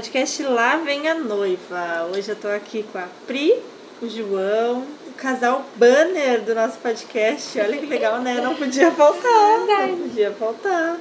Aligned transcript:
podcast 0.00 0.42
Lá 0.44 0.78
Vem 0.78 1.06
a 1.08 1.14
Noiva. 1.14 2.08
Hoje 2.10 2.30
eu 2.30 2.36
tô 2.36 2.48
aqui 2.48 2.82
com 2.90 2.96
a 2.96 3.06
Pri, 3.26 3.54
o 4.00 4.08
João, 4.08 4.86
o 5.06 5.12
casal 5.12 5.62
banner 5.76 6.40
do 6.40 6.54
nosso 6.54 6.78
podcast. 6.78 7.60
Olha 7.60 7.76
que 7.76 7.84
legal, 7.84 8.18
né? 8.22 8.40
Não 8.40 8.54
podia 8.54 8.90
faltar. 8.92 9.58
Não 9.88 9.98
podia 9.98 10.30
faltar. 10.32 10.98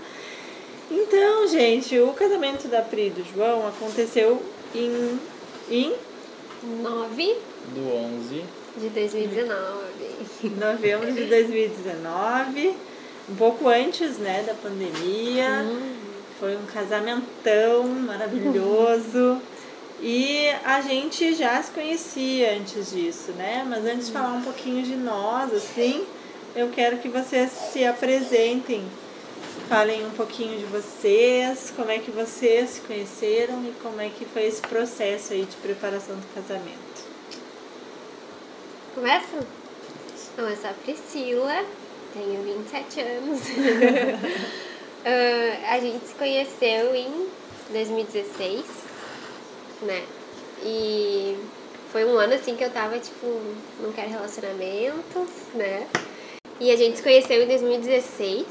Então, 0.91 1.47
gente, 1.47 1.97
o 1.97 2.11
casamento 2.11 2.67
da 2.67 2.81
Pri 2.81 3.07
e 3.07 3.09
do 3.11 3.23
João 3.33 3.65
aconteceu 3.69 4.43
em, 4.75 5.17
em 5.71 5.93
9 6.61 7.37
do 7.73 7.93
11 8.19 8.43
de 8.75 8.89
2019. 8.89 10.55
novembro 10.59 11.13
de 11.13 11.23
2019, 11.23 12.75
um 13.29 13.35
pouco 13.35 13.69
antes, 13.69 14.17
né, 14.17 14.43
da 14.45 14.55
pandemia. 14.55 15.65
Foi 16.39 16.55
um 16.55 16.65
casamentão 16.65 17.83
maravilhoso. 17.83 19.41
E 20.01 20.47
a 20.63 20.79
gente 20.79 21.35
já 21.35 21.61
se 21.61 21.71
conhecia 21.71 22.55
antes 22.55 22.91
disso, 22.91 23.33
né? 23.33 23.65
Mas 23.67 23.85
antes 23.85 24.07
de 24.07 24.13
falar 24.13 24.31
um 24.31 24.41
pouquinho 24.41 24.81
de 24.81 24.95
nós, 24.95 25.53
assim, 25.53 26.05
eu 26.55 26.69
quero 26.69 26.99
que 26.99 27.09
vocês 27.09 27.51
se 27.51 27.85
apresentem. 27.85 28.85
Falem 29.67 30.05
um 30.05 30.11
pouquinho 30.11 30.57
de 30.57 30.65
vocês, 30.65 31.73
como 31.75 31.91
é 31.91 31.99
que 31.99 32.09
vocês 32.09 32.69
se 32.69 32.81
conheceram 32.81 33.61
e 33.65 33.73
como 33.83 33.99
é 33.99 34.09
que 34.09 34.25
foi 34.25 34.45
esse 34.45 34.61
processo 34.61 35.33
aí 35.33 35.43
de 35.43 35.57
preparação 35.57 36.15
do 36.15 36.25
casamento. 36.33 36.79
Começa? 38.95 39.45
Eu 40.37 40.55
sou 40.55 40.69
a 40.69 40.73
Priscila, 40.73 41.65
tenho 42.13 42.41
27 42.41 43.01
anos. 43.01 43.41
Ah, 45.05 45.75
a 45.75 45.79
gente 45.79 46.05
se 46.05 46.13
conheceu 46.15 46.95
em 46.95 47.27
2016, 47.71 48.65
né? 49.81 50.03
E 50.63 51.37
foi 51.91 52.05
um 52.05 52.17
ano 52.17 52.33
assim 52.33 52.55
que 52.55 52.63
eu 52.63 52.69
tava, 52.69 52.99
tipo, 52.99 53.25
não 53.81 53.91
quero 53.93 54.09
relacionamentos, 54.09 55.29
né? 55.53 55.87
E 56.59 56.71
a 56.71 56.75
gente 56.75 56.97
se 56.97 57.03
conheceu 57.03 57.41
em 57.41 57.47
2016, 57.47 58.45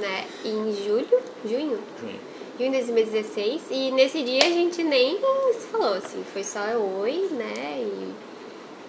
né? 0.00 0.26
Em 0.44 0.72
julho, 0.84 1.20
junho? 1.44 1.78
junho. 2.00 2.20
Junho 2.58 2.70
de 2.72 2.78
2016. 2.78 3.62
E 3.70 3.90
nesse 3.92 4.22
dia 4.22 4.44
a 4.44 4.50
gente 4.50 4.82
nem 4.82 5.18
se 5.58 5.66
falou, 5.68 5.94
assim, 5.94 6.24
foi 6.32 6.42
só 6.42 6.60
oi, 7.00 7.28
né? 7.30 7.78
E 7.78 8.12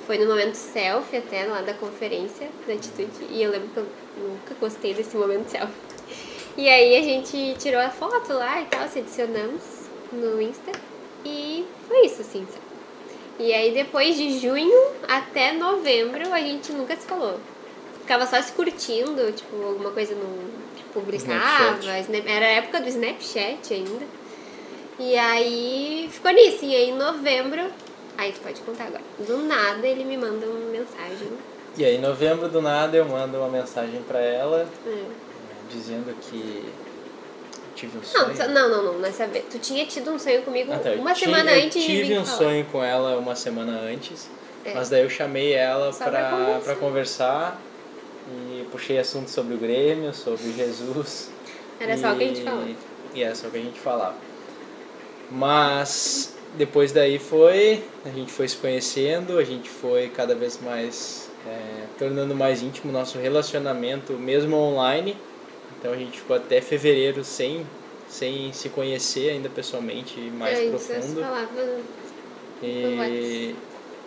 foi 0.07 0.17
no 0.17 0.27
momento 0.27 0.55
selfie 0.55 1.17
até 1.17 1.45
lá 1.45 1.61
da 1.61 1.73
conferência 1.75 2.49
da 2.67 2.73
Atitude. 2.73 3.27
E 3.29 3.43
eu 3.43 3.51
lembro 3.51 3.69
que 3.69 3.77
eu 3.77 3.87
nunca 4.17 4.55
gostei 4.59 4.93
desse 4.93 5.15
momento 5.15 5.47
selfie. 5.49 5.90
E 6.57 6.67
aí 6.69 6.97
a 6.97 7.01
gente 7.01 7.55
tirou 7.57 7.79
a 7.81 7.89
foto 7.89 8.33
lá 8.33 8.61
e 8.61 8.65
tal, 8.65 8.87
se 8.87 8.99
adicionamos 8.99 9.61
no 10.11 10.41
Insta. 10.41 10.71
E 11.25 11.65
foi 11.87 12.05
isso, 12.05 12.21
assim, 12.21 12.45
sabe? 12.51 12.61
E 13.39 13.53
aí 13.53 13.71
depois 13.73 14.15
de 14.15 14.37
junho 14.39 14.79
até 15.07 15.53
novembro 15.53 16.31
a 16.33 16.39
gente 16.39 16.71
nunca 16.73 16.95
se 16.95 17.05
falou. 17.07 17.39
Ficava 18.01 18.25
só 18.25 18.41
se 18.41 18.51
curtindo, 18.51 19.31
tipo, 19.31 19.63
alguma 19.63 19.91
coisa 19.91 20.13
no. 20.13 20.49
Tipo, 20.75 20.99
publicava. 20.99 21.77
Snapchat. 21.79 22.01
Snap- 22.11 22.27
Era 22.27 22.45
a 22.45 22.49
época 22.49 22.81
do 22.81 22.89
Snapchat 22.89 23.73
ainda. 23.73 24.05
E 24.99 25.17
aí 25.17 26.09
ficou 26.11 26.31
nisso. 26.31 26.65
E 26.65 26.75
aí 26.75 26.89
em 26.89 26.97
novembro. 26.97 27.61
Aí 28.17 28.31
tu 28.33 28.41
pode 28.41 28.59
contar 28.61 28.85
agora. 28.85 29.01
Do 29.19 29.37
nada 29.37 29.87
ele 29.87 30.03
me 30.03 30.17
manda 30.17 30.45
uma 30.45 30.69
mensagem. 30.69 31.29
E 31.77 31.85
aí, 31.85 31.95
em 31.95 32.01
novembro 32.01 32.49
do 32.49 32.61
nada, 32.61 32.97
eu 32.97 33.05
mando 33.05 33.37
uma 33.37 33.47
mensagem 33.47 34.01
pra 34.03 34.19
ela 34.19 34.67
É. 34.85 35.03
dizendo 35.71 36.13
que 36.21 36.65
tive 37.75 37.97
um 37.97 38.01
Não, 38.01 38.05
sonho. 38.07 38.37
só- 38.37 38.47
não, 38.47 38.69
não, 38.69 38.83
não, 38.93 38.99
nessa 38.99 39.25
vez. 39.27 39.45
Tu 39.49 39.57
tinha 39.59 39.85
tido 39.85 40.11
um 40.11 40.19
sonho 40.19 40.41
comigo 40.43 40.71
Ah, 40.73 40.77
tá, 40.79 40.89
eu 40.89 40.99
uma 40.99 41.13
tinha- 41.13 41.29
semana 41.35 41.51
eu 41.57 41.65
antes 41.65 41.81
de 41.81 41.87
tive 41.87 42.03
vir 42.03 42.19
um 42.19 42.25
falar. 42.25 42.37
sonho 42.37 42.65
com 42.71 42.83
ela 42.83 43.17
uma 43.17 43.35
semana 43.35 43.79
antes, 43.79 44.29
É. 44.65 44.73
mas 44.73 44.89
daí 44.89 45.03
eu 45.03 45.09
chamei 45.09 45.53
ela 45.53 45.91
pra, 45.93 46.75
conversar. 46.79 47.59
e 48.33 48.65
puxei 48.71 48.97
assunto 48.99 49.29
sobre 49.29 49.55
o 49.55 49.57
Grêmio, 49.57 50.13
sobre 50.13 50.53
Jesus. 50.53 51.29
Era 51.79 51.97
só 51.97 52.13
o 52.13 52.17
que 52.17 52.23
a 52.23 52.27
gente 52.27 52.41
E- 52.41 52.43
falava. 52.43 52.67
E 53.15 53.23
era 53.23 53.35
só 53.35 53.47
o 53.47 53.51
que 53.51 53.57
a 53.57 53.61
gente 53.61 53.79
falava. 53.79 54.15
Mas 55.29 56.35
depois 56.55 56.91
daí 56.91 57.17
foi, 57.17 57.83
a 58.05 58.09
gente 58.09 58.31
foi 58.31 58.47
se 58.47 58.57
conhecendo, 58.57 59.37
a 59.37 59.43
gente 59.43 59.69
foi 59.69 60.09
cada 60.09 60.35
vez 60.35 60.59
mais 60.61 61.29
é, 61.47 61.85
tornando 61.97 62.35
mais 62.35 62.61
íntimo 62.61 62.91
o 62.91 62.93
nosso 62.93 63.17
relacionamento, 63.17 64.13
mesmo 64.13 64.55
online. 64.55 65.17
Então 65.81 65.93
a 65.93 65.97
gente 65.97 66.19
ficou 66.19 66.35
até 66.35 66.61
fevereiro 66.61 67.23
sem, 67.23 67.65
sem 68.07 68.53
se 68.53 68.69
conhecer 68.69 69.31
ainda 69.31 69.49
pessoalmente 69.49 70.19
mais 70.37 70.59
É, 70.59 70.69
profundo. 70.69 71.19
E, 72.61 73.55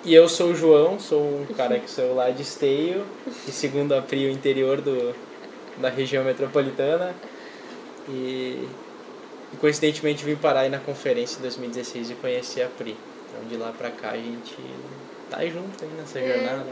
e 0.05 0.15
eu 0.15 0.29
sou 0.29 0.51
o 0.51 0.55
João, 0.55 1.01
sou 1.01 1.21
um 1.21 1.47
cara 1.57 1.81
que 1.81 1.91
sou 1.91 2.15
lá 2.15 2.31
de 2.31 2.43
Esteio, 2.43 3.05
e 3.49 3.51
segundo 3.51 3.93
a 3.93 4.01
Pri, 4.01 4.27
o 4.27 4.31
interior 4.31 4.81
do, 4.81 5.13
da 5.79 5.89
região 5.89 6.23
metropolitana. 6.23 7.13
E, 8.09 8.69
e 9.53 9.57
coincidentemente 9.61 10.25
vim 10.25 10.37
parar 10.37 10.61
aí 10.61 10.69
na 10.69 10.79
conferência 10.79 11.39
em 11.39 11.43
2016 11.43 12.11
e 12.11 12.15
conheci 12.15 12.63
a 12.63 12.69
Pri. 12.69 12.97
Então 13.29 13.49
de 13.49 13.57
lá 13.57 13.73
pra 13.77 13.91
cá 13.91 14.11
a 14.13 14.17
gente 14.17 14.55
tá 15.29 15.45
junto 15.45 15.83
aí 15.83 15.91
nessa 15.99 16.21
É. 16.21 16.35
jornada. 16.35 16.67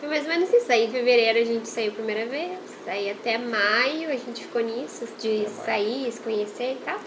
Foi 0.00 0.08
mais 0.08 0.24
ou 0.24 0.28
menos 0.28 0.52
isso. 0.52 0.70
Aí 0.70 0.84
em 0.84 0.90
fevereiro 0.90 1.38
a 1.38 1.44
gente 1.44 1.68
saiu 1.68 1.90
a 1.92 1.94
primeira 1.94 2.26
vez. 2.26 2.58
Aí 2.86 3.10
até 3.10 3.38
maio 3.38 4.08
a 4.10 4.16
gente 4.16 4.42
ficou 4.42 4.62
nisso, 4.62 5.06
de 5.20 5.48
sair, 5.48 6.10
se 6.12 6.20
conhecer 6.20 6.72
e 6.72 6.78
tal. 6.84 6.98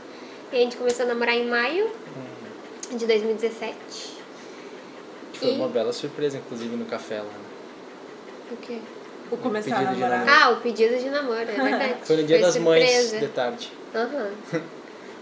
E 0.51 0.55
a 0.57 0.59
gente 0.59 0.77
começou 0.77 1.05
a 1.05 1.07
namorar 1.09 1.35
em 1.35 1.45
maio 1.47 1.85
Hum, 2.91 2.97
de 2.97 3.05
2017. 3.05 3.75
que 5.33 5.39
foi 5.39 5.49
E- 5.49 5.55
uma 5.55 5.67
bela 5.67 5.93
surpresa, 5.93 6.37
inclusive, 6.37 6.75
no 6.75 6.85
café 6.85 7.17
lá. 7.19 7.23
né? 7.23 7.31
O 8.51 8.57
quê? 8.57 8.79
O 9.31 9.37
começar 9.37 9.75
a 9.75 9.79
pedido 9.79 9.93
de 9.95 9.99
namorar. 10.01 10.25
namoro. 10.25 10.43
Ah, 10.43 10.49
o 10.49 10.61
pedido 10.61 10.97
de 10.97 11.09
namoro, 11.09 11.41
é 11.41 11.45
verdade. 11.45 11.95
Foi 12.03 12.15
no 12.17 12.23
dia 12.23 12.39
das 12.39 12.57
mães, 12.57 12.89
surpresa. 12.89 13.19
de 13.19 13.27
tarde. 13.27 13.71
Aham. 13.93 14.31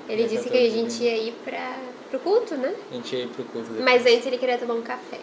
Ele 0.08 0.24
É, 0.24 0.28
disse 0.28 0.50
que 0.50 0.58
a 0.58 0.70
gente 0.70 1.00
bem. 1.00 1.08
ia 1.10 1.18
ir 1.28 1.34
pra, 1.44 1.78
pro 2.10 2.20
culto, 2.22 2.56
né? 2.56 2.74
A 2.90 2.94
gente 2.96 3.14
ia 3.14 3.24
ir 3.24 3.28
pro 3.28 3.44
culto 3.44 3.68
depois. 3.74 3.84
Mas 3.84 4.06
antes 4.06 4.26
ele 4.26 4.38
queria 4.38 4.58
tomar 4.58 4.76
um 4.76 4.82
café. 4.82 5.20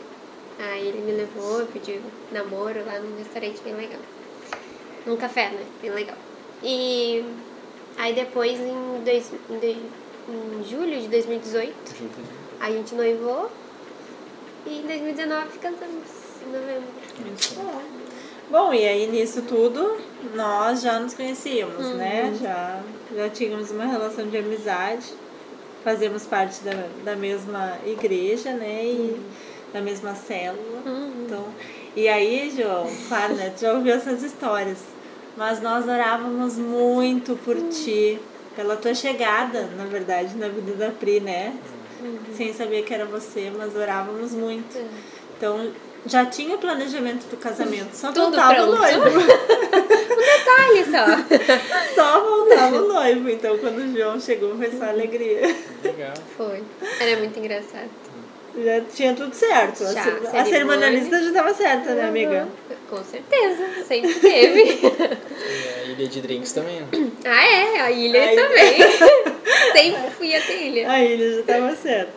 Aí 0.59 0.87
ele 0.89 0.99
me 1.01 1.13
levou, 1.13 1.67
pediu 1.67 2.01
namoro 2.33 2.85
lá 2.87 2.99
num 3.01 3.17
restaurante 3.19 3.61
bem 3.63 3.75
legal. 3.75 4.01
Num 5.07 5.17
café, 5.17 5.51
né? 5.51 5.65
Bem 5.83 5.91
legal. 5.91 6.17
E 6.63 7.25
aí 7.99 8.15
depois, 8.15 8.59
em, 8.59 9.03
dois, 9.05 9.31
em, 9.51 9.59
dois- 9.59 9.77
em 10.29 10.65
julho 10.65 11.01
de 11.01 11.09
2018, 11.09 11.75
Junto 11.99 12.17
de- 12.17 12.29
a 12.61 12.71
gente 12.71 12.95
noivou. 12.95 13.51
E 14.67 14.79
em 14.79 14.87
2019 14.87 15.59
casamos, 15.59 16.09
em 16.47 16.51
novembro. 16.53 17.85
Bom, 18.51 18.73
e 18.73 18.87
aí 18.87 19.07
nisso 19.09 19.43
tudo 19.43 19.97
nós 20.35 20.81
já 20.83 20.99
nos 21.01 21.15
conhecíamos, 21.15 21.85
Uhum. 21.87 21.95
né? 21.97 22.35
Já, 22.41 22.81
já 23.15 23.29
tínhamos 23.29 23.71
uma 23.71 23.85
relação 23.85 24.27
de 24.29 24.37
amizade, 24.37 25.07
fazemos 25.83 26.25
parte 26.25 26.63
da, 26.63 26.87
da 27.05 27.17
mesma 27.17 27.79
igreja, 27.87 28.53
né? 28.53 28.85
E 28.85 29.21
da 29.75 29.81
mesma 29.81 30.15
célula. 30.15 30.83
Uhum. 30.87 31.25
Então, 31.27 31.45
e 31.97 32.09
aí, 32.09 32.53
João, 32.57 32.89
claro, 33.09 33.35
né? 33.35 33.53
Tu 33.55 33.63
já 33.63 33.73
ouviu 33.73 33.93
essas 33.93 34.23
histórias. 34.23 34.79
Mas 35.37 35.61
nós 35.61 35.89
orávamos 35.89 36.57
muito 36.57 37.37
por 37.45 37.57
ti, 37.69 38.21
pela 38.55 38.77
tua 38.77 38.95
chegada, 38.95 39.69
na 39.77 39.85
verdade, 39.85 40.37
na 40.37 40.49
vida 40.49 40.75
da 40.75 40.91
Pri, 40.91 41.19
né? 41.19 41.53
Sem 42.37 42.55
saber 42.55 42.85
que 42.85 42.95
era 42.95 43.05
você, 43.05 43.51
mas 43.57 43.75
orávamos 43.75 44.33
muito. 44.33 44.79
É. 44.79 44.85
Então, 45.37 45.73
já 46.07 46.25
tinha 46.25 46.55
o 46.55 46.59
planejamento 46.59 47.27
do 47.29 47.37
casamento, 47.37 47.95
só 47.95 48.13
Tudo 48.13 48.37
faltava 48.37 48.63
o 48.63 48.77
pronto. 48.77 48.79
noivo. 48.79 49.21
Detalhe 50.15 50.85
só. 50.85 51.35
Só 51.95 52.25
faltava 52.25 52.77
o 52.77 52.89
noivo. 52.89 53.29
Então, 53.31 53.59
quando 53.59 53.79
o 53.79 53.97
João 53.97 54.21
chegou, 54.21 54.57
foi 54.57 54.71
só 54.71 54.85
alegria. 54.85 55.55
Legal. 55.83 56.15
Foi. 56.37 56.63
Era 57.01 57.19
muito 57.19 57.39
engraçado. 57.39 57.91
Já 58.57 58.81
tinha 58.83 59.15
tudo 59.15 59.35
certo. 59.35 59.83
A, 59.85 59.93
Já, 59.93 60.03
cer- 60.05 60.13
a 60.13 60.21
cerimônia. 60.21 60.45
cerimonialista 60.45 61.21
já 61.21 61.29
estava 61.29 61.55
certa, 61.55 61.95
né, 61.95 62.05
amiga? 62.09 62.47
Uhum. 62.71 62.77
Com 62.89 63.05
certeza, 63.05 63.65
sempre 63.87 64.15
teve. 64.15 64.81
E 65.45 65.81
a 65.81 65.85
ilha 65.93 66.09
de 66.09 66.21
drinks 66.21 66.53
também, 66.53 66.81
né? 66.81 66.87
ah, 67.25 67.45
é, 67.47 67.81
a 67.81 67.91
ilha 67.91 68.23
A 68.23 68.33
ilha. 68.33 68.43
também. 68.43 68.79
sempre 69.73 70.11
fui 70.17 70.35
até 70.35 70.53
a 70.53 70.57
ilha. 70.63 70.91
A 70.91 71.01
ilha 71.05 71.33
já 71.35 71.41
estava 71.41 71.77
certa. 71.77 72.13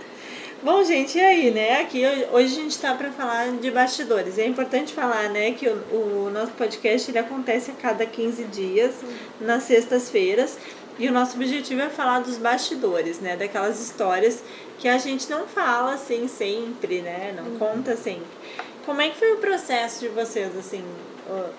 Bom, 0.64 0.84
gente, 0.84 1.18
e 1.18 1.22
aí, 1.22 1.52
né? 1.52 1.82
Aqui 1.82 2.04
hoje 2.32 2.46
a 2.60 2.62
gente 2.62 2.72
está 2.72 2.94
para 2.96 3.12
falar 3.12 3.52
de 3.52 3.70
bastidores. 3.72 4.38
É 4.40 4.46
importante 4.46 4.94
falar, 4.94 5.30
né, 5.30 5.52
que 5.52 5.68
o, 5.68 6.26
o 6.26 6.32
nosso 6.34 6.52
podcast 6.54 7.12
ele 7.12 7.20
acontece 7.20 7.72
a 7.72 7.74
cada 7.76 8.06
15 8.06 8.44
dias, 8.46 8.92
nas 9.40 9.64
sextas-feiras. 9.64 10.58
E 11.00 11.08
o 11.08 11.12
nosso 11.12 11.36
objetivo 11.36 11.82
é 11.82 11.90
falar 11.90 12.22
dos 12.22 12.38
bastidores, 12.38 13.20
né? 13.20 13.36
Daquelas 13.38 13.80
histórias 13.80 14.42
que 14.78 14.88
a 14.88 14.98
gente 14.98 15.30
não 15.30 15.48
fala 15.48 15.94
assim 15.94 16.28
sempre, 16.28 17.02
né? 17.02 17.34
Não 17.36 17.58
conta 17.58 17.96
sempre. 17.96 18.28
Como 18.86 19.02
é 19.02 19.10
que 19.10 19.18
foi 19.18 19.34
o 19.34 19.38
processo 19.38 20.00
de 20.00 20.08
vocês, 20.08 20.56
assim, 20.58 20.84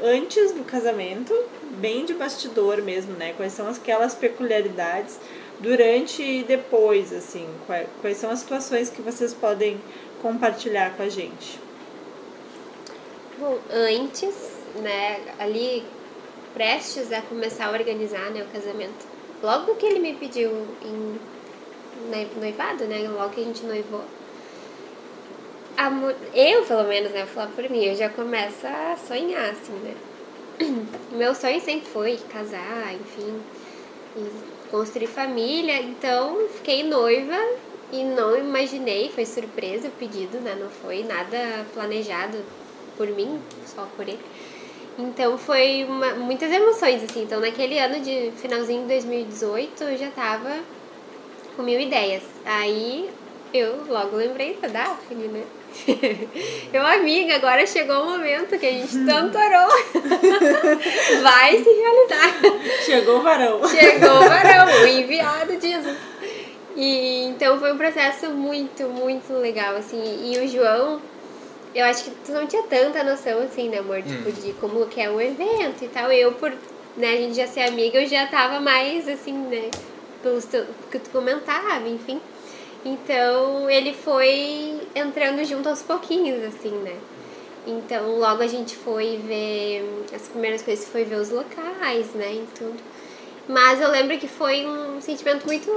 antes 0.02 0.52
do 0.52 0.64
casamento, 0.64 1.34
bem 1.78 2.04
de 2.04 2.14
bastidor 2.14 2.80
mesmo, 2.80 3.12
né? 3.12 3.34
Quais 3.36 3.52
são 3.52 3.68
aquelas 3.68 4.14
peculiaridades 4.14 5.18
durante 5.60 6.22
e 6.22 6.42
depois, 6.42 7.12
assim? 7.12 7.46
Quais, 7.66 7.88
quais 8.00 8.16
são 8.16 8.30
as 8.30 8.38
situações 8.38 8.88
que 8.88 9.02
vocês 9.02 9.34
podem 9.34 9.78
compartilhar 10.22 10.96
com 10.96 11.02
a 11.02 11.08
gente? 11.08 11.60
Bom, 13.38 13.58
antes, 13.70 14.34
né, 14.76 15.20
ali 15.38 15.84
prestes 16.54 17.12
a 17.12 17.22
começar 17.22 17.66
a 17.66 17.72
organizar 17.72 18.30
né, 18.30 18.42
o 18.42 18.52
casamento, 18.52 19.06
logo 19.42 19.74
que 19.76 19.86
ele 19.86 20.00
me 20.00 20.14
pediu 20.14 20.50
em 20.82 21.18
noivado, 22.36 22.84
né, 22.84 23.08
logo 23.08 23.30
que 23.30 23.40
a 23.40 23.44
gente 23.44 23.64
noivou, 23.64 24.02
a, 25.76 25.90
eu, 26.34 26.64
pelo 26.64 26.84
menos, 26.84 27.12
né, 27.12 27.24
vou 27.24 27.34
falar 27.34 27.48
por 27.48 27.68
mim, 27.70 27.84
eu 27.84 27.94
já 27.94 28.08
começo 28.08 28.66
a 28.66 28.96
sonhar, 28.96 29.50
assim, 29.50 29.72
né. 29.72 29.94
Meu 31.12 31.34
sonho 31.34 31.60
sempre 31.60 31.88
foi 31.88 32.18
casar, 32.32 32.94
enfim, 32.94 33.40
e 34.16 34.68
construir 34.70 35.06
família, 35.06 35.80
então 35.80 36.48
fiquei 36.56 36.82
noiva 36.82 37.38
e 37.92 38.02
não 38.02 38.36
imaginei, 38.36 39.08
foi 39.10 39.24
surpresa 39.24 39.88
o 39.88 39.92
pedido, 39.92 40.40
né, 40.40 40.56
não 40.60 40.68
foi 40.68 41.04
nada 41.04 41.64
planejado 41.72 42.38
por 42.96 43.06
mim, 43.08 43.40
só 43.64 43.86
por 43.96 44.08
ele. 44.08 44.18
Então 44.98 45.38
foi 45.38 45.84
uma, 45.88 46.14
muitas 46.14 46.50
emoções, 46.50 47.04
assim. 47.04 47.22
Então 47.22 47.40
naquele 47.40 47.78
ano 47.78 48.00
de 48.00 48.32
finalzinho 48.36 48.82
de 48.82 48.88
2018 48.88 49.84
eu 49.84 49.96
já 49.96 50.10
tava 50.10 50.56
com 51.58 51.64
mil 51.64 51.80
ideias. 51.80 52.22
Aí 52.46 53.10
eu 53.52 53.82
logo 53.88 54.16
lembrei 54.16 54.56
da 54.62 54.68
Daphne, 54.68 55.26
né? 55.26 55.42
Eu, 56.72 56.86
amiga, 56.86 57.34
agora 57.34 57.66
chegou 57.66 58.02
o 58.02 58.10
momento 58.10 58.56
que 58.58 58.64
a 58.66 58.70
gente 58.70 58.96
tanto 59.04 59.36
orou. 59.36 59.68
Vai 61.20 61.58
se 61.58 61.68
realizar. 61.68 62.84
Chegou 62.84 63.18
o 63.18 63.22
varão. 63.22 63.68
Chegou 63.68 64.08
o 64.08 64.28
varão, 64.28 64.82
o 64.82 64.86
enviado 64.86 65.56
de 65.56 65.68
Jesus. 65.68 65.96
E, 66.76 67.24
então 67.24 67.58
foi 67.58 67.72
um 67.72 67.76
processo 67.76 68.30
muito, 68.30 68.84
muito 68.84 69.32
legal, 69.32 69.74
assim. 69.74 70.32
E 70.32 70.38
o 70.38 70.46
João, 70.46 71.02
eu 71.74 71.84
acho 71.86 72.04
que 72.04 72.10
tu 72.24 72.30
não 72.30 72.46
tinha 72.46 72.62
tanta 72.62 73.02
noção, 73.02 73.40
assim, 73.40 73.68
né, 73.68 73.78
amor? 73.78 74.00
Tipo, 74.02 74.28
hum. 74.28 74.32
de 74.32 74.52
como 74.54 74.86
que 74.86 75.00
é 75.00 75.10
o 75.10 75.20
evento 75.20 75.82
e 75.82 75.88
tal. 75.88 76.12
Eu, 76.12 76.32
por 76.32 76.52
né, 76.96 77.14
a 77.14 77.16
gente 77.16 77.34
já 77.34 77.48
ser 77.48 77.62
amiga, 77.62 78.00
eu 78.00 78.06
já 78.06 78.26
tava 78.28 78.60
mais, 78.60 79.08
assim, 79.08 79.32
né, 79.32 79.70
pelos 80.22 80.44
que 80.44 80.98
tu 80.98 81.10
comentava, 81.10 81.88
enfim. 81.88 82.20
Então, 82.84 83.68
ele 83.68 83.92
foi 83.92 84.80
entrando 84.94 85.44
junto 85.44 85.68
aos 85.68 85.82
pouquinhos, 85.82 86.42
assim, 86.44 86.70
né? 86.70 86.96
Então, 87.66 88.18
logo 88.18 88.42
a 88.42 88.46
gente 88.46 88.76
foi 88.76 89.20
ver, 89.26 90.06
as 90.14 90.28
primeiras 90.28 90.62
coisas 90.62 90.88
foi 90.88 91.04
ver 91.04 91.16
os 91.16 91.30
locais, 91.30 92.14
né, 92.14 92.32
e 92.32 92.46
tudo. 92.56 92.78
Mas 93.48 93.80
eu 93.80 93.90
lembro 93.90 94.18
que 94.18 94.28
foi 94.28 94.66
um 94.66 95.00
sentimento 95.00 95.46
muito, 95.46 95.70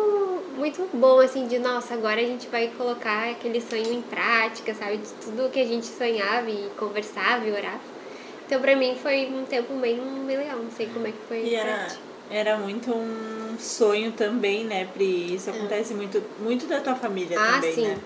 muito 0.58 0.88
bom, 0.94 1.20
assim, 1.20 1.48
de 1.48 1.58
nossa, 1.58 1.94
agora 1.94 2.20
a 2.20 2.26
gente 2.26 2.48
vai 2.48 2.70
colocar 2.78 3.30
aquele 3.32 3.62
sonho 3.62 3.94
em 3.94 4.02
prática, 4.02 4.74
sabe? 4.74 4.98
De 4.98 5.08
tudo 5.24 5.50
que 5.50 5.60
a 5.60 5.66
gente 5.66 5.86
sonhava 5.86 6.50
e 6.50 6.70
conversava 6.78 7.46
e 7.46 7.52
orava. 7.52 7.80
Então, 8.46 8.60
pra 8.60 8.76
mim, 8.76 8.98
foi 9.02 9.28
um 9.28 9.46
tempo 9.46 9.74
bem, 9.76 9.96
bem 10.28 10.38
legal. 10.38 10.58
Não 10.58 10.72
sei 10.72 10.88
como 10.88 11.08
é 11.08 11.12
que 11.12 11.18
foi. 11.30 11.44
E 11.44 11.56
era, 11.56 11.88
era 12.32 12.58
muito 12.58 12.92
um 12.92 13.58
sonho 13.60 14.12
também, 14.12 14.64
né, 14.64 14.88
Pri? 14.94 15.36
Isso 15.36 15.50
acontece 15.50 15.94
muito, 15.94 16.24
muito 16.40 16.66
da 16.66 16.80
tua 16.80 16.96
família 16.96 17.38
ah, 17.40 17.54
também, 17.54 17.74
sim. 17.74 17.88
né? 17.88 17.98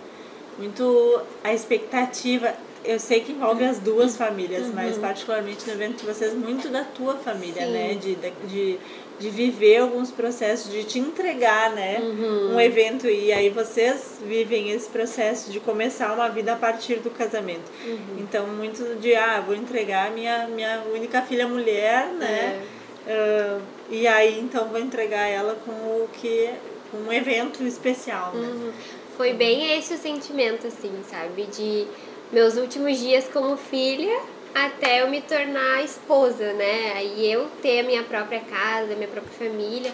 Muito 0.58 1.22
a 1.44 1.54
expectativa 1.54 2.54
eu 2.88 3.00
sei 3.00 3.20
que 3.22 3.32
envolve 3.32 3.64
as 3.64 3.80
duas 3.80 4.16
famílias, 4.16 4.68
uhum. 4.68 4.74
mas 4.76 4.98
particularmente 4.98 5.66
no 5.68 5.74
evento 5.74 6.02
de 6.02 6.06
vocês, 6.06 6.34
muito 6.34 6.70
da 6.70 6.84
tua 6.84 7.16
família, 7.16 7.66
né? 7.66 7.98
Sim. 8.00 8.16
né? 8.16 8.32
De, 8.42 8.48
de, 8.48 8.80
de 9.20 9.30
viver 9.30 9.78
alguns 9.78 10.12
processos, 10.12 10.72
de 10.72 10.84
te 10.84 11.00
entregar, 11.00 11.72
né? 11.72 12.00
Uhum. 12.00 12.56
Um 12.56 12.62
evento. 12.62 13.08
E 13.08 13.32
aí 13.34 13.50
vocês 13.50 14.20
vivem 14.26 14.72
esse 14.72 14.88
processo 14.90 15.52
de 15.52 15.60
começar 15.60 16.14
uma 16.14 16.30
vida 16.30 16.54
a 16.54 16.56
partir 16.56 16.98
do 16.98 17.10
casamento. 17.10 17.72
Uhum. 17.86 18.20
Então, 18.20 18.48
muito 18.48 19.00
de, 19.00 19.16
ah, 19.16 19.42
vou 19.46 19.56
entregar 19.56 20.12
minha, 20.12 20.48
minha 20.48 20.84
única 20.94 21.22
filha 21.22 21.48
mulher, 21.48 22.08
né? 22.14 22.62
É. 22.72 22.75
Uh, 23.06 23.62
e 23.90 24.08
aí, 24.08 24.40
então, 24.40 24.68
vou 24.68 24.80
entregar 24.80 25.28
ela 25.28 25.56
com 25.66 25.72
o 25.72 26.10
que... 26.14 26.50
Um 26.94 27.12
evento 27.12 27.62
especial, 27.64 28.34
né? 28.34 28.48
Uhum. 28.48 28.72
Foi 29.18 29.34
bem 29.34 29.78
esse 29.78 29.96
o 29.96 29.98
sentimento, 29.98 30.68
assim, 30.68 30.94
sabe? 31.10 31.44
De 31.48 31.86
meus 32.32 32.56
últimos 32.56 32.98
dias 32.98 33.28
como 33.34 33.58
filha 33.58 34.18
até 34.54 35.02
eu 35.02 35.10
me 35.10 35.20
tornar 35.20 35.84
esposa, 35.84 36.54
né? 36.54 36.94
Aí 36.96 37.30
eu 37.30 37.50
ter 37.62 37.82
a 37.82 37.84
minha 37.84 38.04
própria 38.04 38.40
casa, 38.40 38.96
minha 38.96 39.10
própria 39.10 39.50
família. 39.50 39.94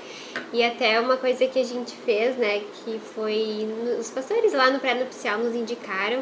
E 0.53 0.63
até 0.63 0.99
uma 0.99 1.17
coisa 1.17 1.47
que 1.47 1.59
a 1.59 1.63
gente 1.63 1.95
fez, 1.95 2.37
né, 2.37 2.61
que 2.83 2.99
foi 3.15 3.67
os 3.99 4.11
pastores 4.11 4.53
lá 4.53 4.69
no 4.69 4.79
pré-nupcial 4.79 5.39
nos 5.39 5.55
indicaram 5.55 6.21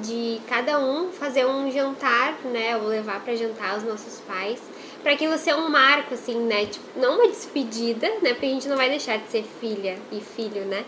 de 0.00 0.40
cada 0.48 0.78
um 0.78 1.12
fazer 1.12 1.44
um 1.44 1.70
jantar, 1.70 2.38
né, 2.44 2.74
ou 2.78 2.84
levar 2.84 3.22
para 3.22 3.36
jantar 3.36 3.76
os 3.76 3.84
nossos 3.84 4.20
pais, 4.20 4.60
para 5.04 5.12
aquilo 5.12 5.36
ser 5.36 5.54
um 5.54 5.68
marco 5.68 6.14
assim, 6.14 6.40
né? 6.40 6.64
Tipo, 6.64 6.98
não 6.98 7.16
uma 7.16 7.28
despedida, 7.28 8.08
né? 8.22 8.32
Porque 8.32 8.46
a 8.46 8.48
gente 8.48 8.66
não 8.66 8.76
vai 8.76 8.88
deixar 8.88 9.18
de 9.18 9.30
ser 9.30 9.44
filha 9.60 9.98
e 10.10 10.18
filho, 10.18 10.64
né? 10.64 10.82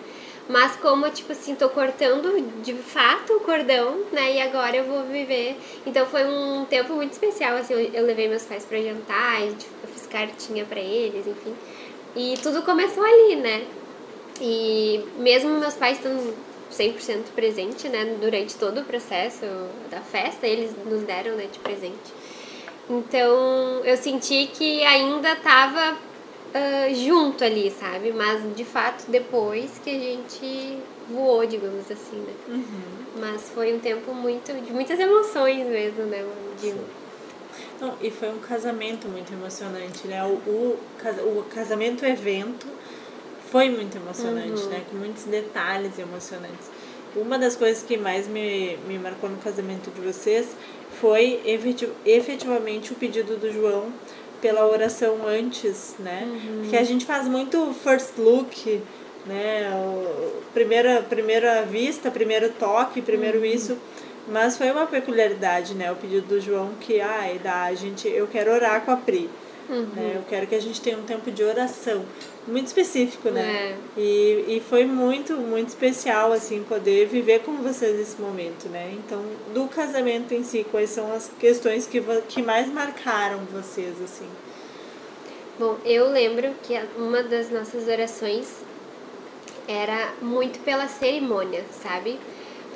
Mas 0.48 0.74
como, 0.76 1.08
tipo 1.10 1.32
assim, 1.32 1.54
tô 1.54 1.68
cortando 1.68 2.62
de 2.62 2.72
fato 2.72 3.34
o 3.34 3.40
cordão, 3.40 4.04
né? 4.10 4.36
E 4.36 4.40
agora 4.40 4.76
eu 4.76 4.84
vou 4.84 5.02
viver. 5.04 5.56
Então 5.84 6.06
foi 6.06 6.24
um 6.24 6.64
tempo 6.64 6.94
muito 6.94 7.12
especial, 7.12 7.58
assim, 7.58 7.74
eu, 7.92 8.06
levei 8.06 8.26
meus 8.26 8.44
pais 8.44 8.64
pra 8.64 8.80
jantar, 8.80 9.42
eu 9.42 9.54
fiz 9.92 10.06
cartinha 10.06 10.64
pra 10.64 10.80
eles, 10.80 11.26
enfim. 11.26 11.54
E 12.14 12.38
tudo 12.42 12.62
começou 12.62 13.04
ali, 13.04 13.36
né? 13.36 13.66
E 14.40 15.04
mesmo 15.19 15.50
meus 15.60 15.74
pais 15.74 15.98
estando 15.98 16.34
100% 16.72 17.32
presente, 17.34 17.88
né? 17.90 18.16
Durante 18.19 18.54
todo 18.54 18.80
o 18.80 18.84
processo 18.84 19.44
da 19.90 20.00
festa, 20.00 20.46
eles 20.46 20.70
nos 20.86 21.02
deram, 21.02 21.36
né, 21.36 21.48
de 21.52 21.58
presente. 21.58 22.12
Então 22.88 23.84
eu 23.84 23.96
senti 23.96 24.46
que 24.52 24.84
ainda 24.84 25.34
tava 25.36 25.94
uh, 25.94 26.94
junto 26.94 27.44
ali, 27.44 27.70
sabe? 27.70 28.12
Mas 28.12 28.42
de 28.54 28.64
fato 28.64 29.10
depois 29.10 29.78
que 29.82 29.90
a 29.90 29.98
gente 29.98 30.78
voou, 31.08 31.44
digamos 31.46 31.90
assim, 31.90 32.16
né? 32.16 32.32
Uhum. 32.48 33.20
Mas 33.20 33.50
foi 33.50 33.74
um 33.74 33.81
tempo 33.81 34.12
muito 34.14 34.52
de 34.52 34.72
muitas 34.72 34.98
emoções 34.98 35.66
mesmo, 35.66 36.05
né? 36.05 36.24
De... 36.60 36.74
Não, 37.81 37.94
e 38.00 38.10
foi 38.10 38.31
um 38.31 38.38
casamento 38.38 39.08
muito 39.08 39.32
emocionante, 39.32 40.06
né? 40.06 40.22
O, 40.24 40.50
o, 40.50 40.78
o 41.38 41.44
casamento 41.52 42.05
evento 42.05 42.66
foi 43.50 43.69
muito 43.69 43.96
emocionante, 43.96 44.62
uhum. 44.62 44.69
né? 44.69 44.84
Com 44.90 44.96
muitos 44.96 45.24
detalhes 45.24 45.98
emocionantes. 45.98 46.70
Uma 47.15 47.39
das 47.39 47.56
coisas 47.56 47.82
que 47.82 47.96
mais 47.96 48.27
me, 48.27 48.77
me 48.89 48.98
marcou 48.98 49.31
no 49.31 49.36
casamento 49.39 49.91
de 49.91 50.01
vocês 50.01 50.48
foi 51.01 51.41
efetivamente 52.05 52.93
o 52.93 52.96
pedido 52.96 53.36
do 53.36 53.53
João 53.53 53.93
pela 54.41 54.67
oração 54.67 55.27
antes, 55.27 55.94
né? 55.98 56.22
Uhum. 56.27 56.60
Porque 56.63 56.77
a 56.77 56.84
gente 56.84 57.05
faz 57.05 57.27
muito 57.27 57.75
first 57.82 58.19
look, 58.19 58.81
né? 59.27 59.70
O, 59.75 60.43
primeira, 60.53 61.03
primeira 61.03 61.63
vista, 61.63 62.10
primeiro 62.10 62.51
toque, 62.51 63.01
primeiro 63.03 63.39
uhum. 63.39 63.44
isso. 63.44 63.79
Mas 64.29 64.56
foi 64.56 64.70
uma 64.70 64.86
peculiaridade, 64.86 65.75
né? 65.75 65.91
O 65.93 65.96
pedido 65.96 66.27
do 66.27 66.41
João 66.41 66.70
que, 66.81 67.01
ai, 67.01 67.39
da 67.43 67.63
a 67.65 67.75
gente, 67.75 68.08
eu 68.08 68.27
quero 68.27 68.53
orar 68.53 68.84
com 68.84 68.91
a 68.91 68.96
Pri. 68.96 69.31
Uhum. 69.69 69.87
Né? 69.94 70.13
Eu 70.17 70.23
quero 70.29 70.46
que 70.46 70.55
a 70.55 70.61
gente 70.61 70.81
tenha 70.81 70.96
um 70.96 71.03
tempo 71.03 71.31
de 71.31 71.43
oração 71.43 72.05
muito 72.46 72.69
específico, 72.69 73.31
né? 73.31 73.43
É. 73.43 73.77
E, 74.01 74.56
e 74.56 74.63
foi 74.69 74.85
muito, 74.85 75.35
muito 75.35 75.69
especial, 75.69 76.32
assim, 76.32 76.63
poder 76.63 77.06
viver 77.06 77.41
com 77.41 77.56
vocês 77.56 77.99
esse 77.99 78.20
momento, 78.20 78.69
né? 78.69 78.94
Então, 78.96 79.23
do 79.53 79.67
casamento 79.67 80.32
em 80.32 80.44
si, 80.44 80.65
quais 80.70 80.91
são 80.91 81.13
as 81.13 81.31
questões 81.41 81.87
que, 81.87 82.01
que 82.29 82.43
mais 82.43 82.69
marcaram 82.69 83.41
vocês, 83.53 84.01
assim? 84.03 84.29
Bom, 85.58 85.79
eu 85.85 86.08
lembro 86.11 86.55
que 86.63 86.79
uma 86.96 87.23
das 87.23 87.51
nossas 87.51 87.89
orações 87.89 88.49
era 89.67 90.13
muito 90.23 90.61
pela 90.61 90.87
cerimônia, 90.87 91.65
sabe? 91.82 92.20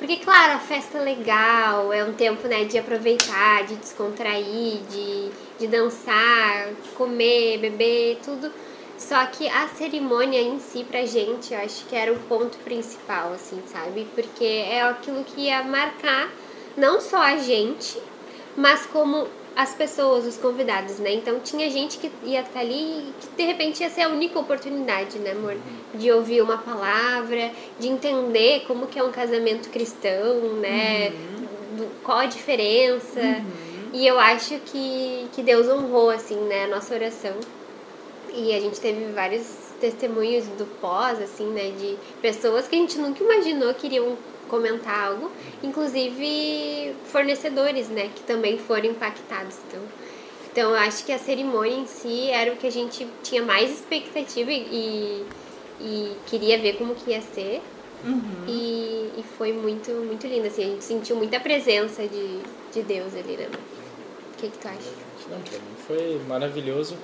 Porque, 0.01 0.17
claro, 0.17 0.53
a 0.53 0.59
festa 0.59 0.97
é 0.97 1.01
legal, 1.01 1.93
é 1.93 2.03
um 2.03 2.13
tempo, 2.13 2.47
né, 2.47 2.65
de 2.65 2.75
aproveitar, 2.75 3.63
de 3.67 3.75
descontrair, 3.75 4.79
de, 4.89 5.29
de 5.59 5.67
dançar, 5.67 6.69
comer, 6.97 7.59
beber, 7.59 8.17
tudo 8.25 8.51
só 9.01 9.25
que 9.25 9.49
a 9.49 9.67
cerimônia 9.67 10.39
em 10.39 10.59
si, 10.59 10.83
pra 10.83 11.03
gente, 11.05 11.55
eu 11.55 11.59
acho 11.59 11.85
que 11.87 11.95
era 11.95 12.13
o 12.13 12.19
ponto 12.19 12.55
principal, 12.59 13.33
assim, 13.33 13.59
sabe? 13.65 14.07
Porque 14.13 14.45
é 14.45 14.83
aquilo 14.83 15.23
que 15.23 15.41
ia 15.41 15.63
marcar 15.63 16.29
não 16.77 17.01
só 17.01 17.17
a 17.17 17.35
gente, 17.37 17.99
mas 18.55 18.85
como 18.85 19.27
as 19.55 19.73
pessoas, 19.73 20.25
os 20.25 20.37
convidados, 20.37 20.99
né? 20.99 21.13
Então 21.13 21.39
tinha 21.39 21.69
gente 21.69 21.97
que 21.97 22.09
ia 22.23 22.41
estar 22.41 22.61
ali 22.61 23.13
que 23.19 23.27
de 23.35 23.43
repente 23.43 23.81
ia 23.81 23.89
ser 23.89 24.03
a 24.03 24.09
única 24.09 24.39
oportunidade, 24.39 25.19
né, 25.19 25.31
amor? 25.31 25.57
De 25.93 26.11
ouvir 26.11 26.41
uma 26.41 26.57
palavra, 26.57 27.51
de 27.79 27.87
entender 27.87 28.63
como 28.65 28.87
que 28.87 28.97
é 28.97 29.03
um 29.03 29.11
casamento 29.11 29.69
cristão, 29.69 30.53
né? 30.55 31.09
Uhum. 31.09 31.77
Do, 31.77 32.01
qual 32.03 32.19
a 32.19 32.25
diferença. 32.25 33.19
Uhum. 33.19 33.89
E 33.93 34.07
eu 34.07 34.17
acho 34.17 34.57
que, 34.59 35.27
que 35.33 35.43
Deus 35.43 35.67
honrou, 35.67 36.09
assim, 36.09 36.35
né, 36.35 36.63
a 36.63 36.67
nossa 36.67 36.93
oração. 36.93 37.33
E 38.33 38.55
a 38.55 38.59
gente 38.61 38.79
teve 38.79 39.11
vários 39.11 39.45
testemunhos 39.81 40.45
do 40.57 40.65
pós, 40.79 41.21
assim, 41.21 41.47
né? 41.47 41.73
De 41.77 41.97
pessoas 42.21 42.67
que 42.67 42.75
a 42.75 42.79
gente 42.79 42.97
nunca 42.97 43.21
imaginou 43.21 43.73
que 43.73 43.87
iriam 43.87 44.17
comentar 44.51 45.07
algo, 45.07 45.31
inclusive 45.63 46.93
fornecedores, 47.05 47.87
né? 47.87 48.09
Que 48.13 48.21
também 48.23 48.57
foram 48.57 48.87
impactados. 48.87 49.55
Então, 49.67 49.81
então 50.51 50.69
eu 50.71 50.75
acho 50.75 51.05
que 51.05 51.13
a 51.13 51.17
cerimônia 51.17 51.77
em 51.77 51.87
si 51.87 52.29
era 52.29 52.51
o 52.51 52.57
que 52.57 52.67
a 52.67 52.71
gente 52.71 53.07
tinha 53.23 53.41
mais 53.41 53.71
expectativa 53.71 54.51
e, 54.51 55.25
e 55.79 56.11
queria 56.27 56.59
ver 56.59 56.73
como 56.73 56.93
que 56.93 57.11
ia 57.11 57.21
ser. 57.21 57.61
Uhum. 58.03 58.45
E, 58.47 59.11
e 59.17 59.23
foi 59.37 59.53
muito, 59.53 59.91
muito 59.91 60.27
lindo, 60.27 60.47
assim, 60.47 60.63
a 60.63 60.67
gente 60.67 60.83
sentiu 60.83 61.15
muita 61.15 61.39
presença 61.39 62.05
de, 62.05 62.39
de 62.73 62.81
Deus 62.81 63.13
ali, 63.15 63.37
né? 63.37 63.47
O 63.47 64.37
que, 64.37 64.49
que 64.49 64.57
tu 64.57 64.67
acha? 64.67 64.89
Não, 65.29 65.39
pra 65.39 65.59
mim 65.59 65.75
foi 65.87 66.19
maravilhoso. 66.27 66.97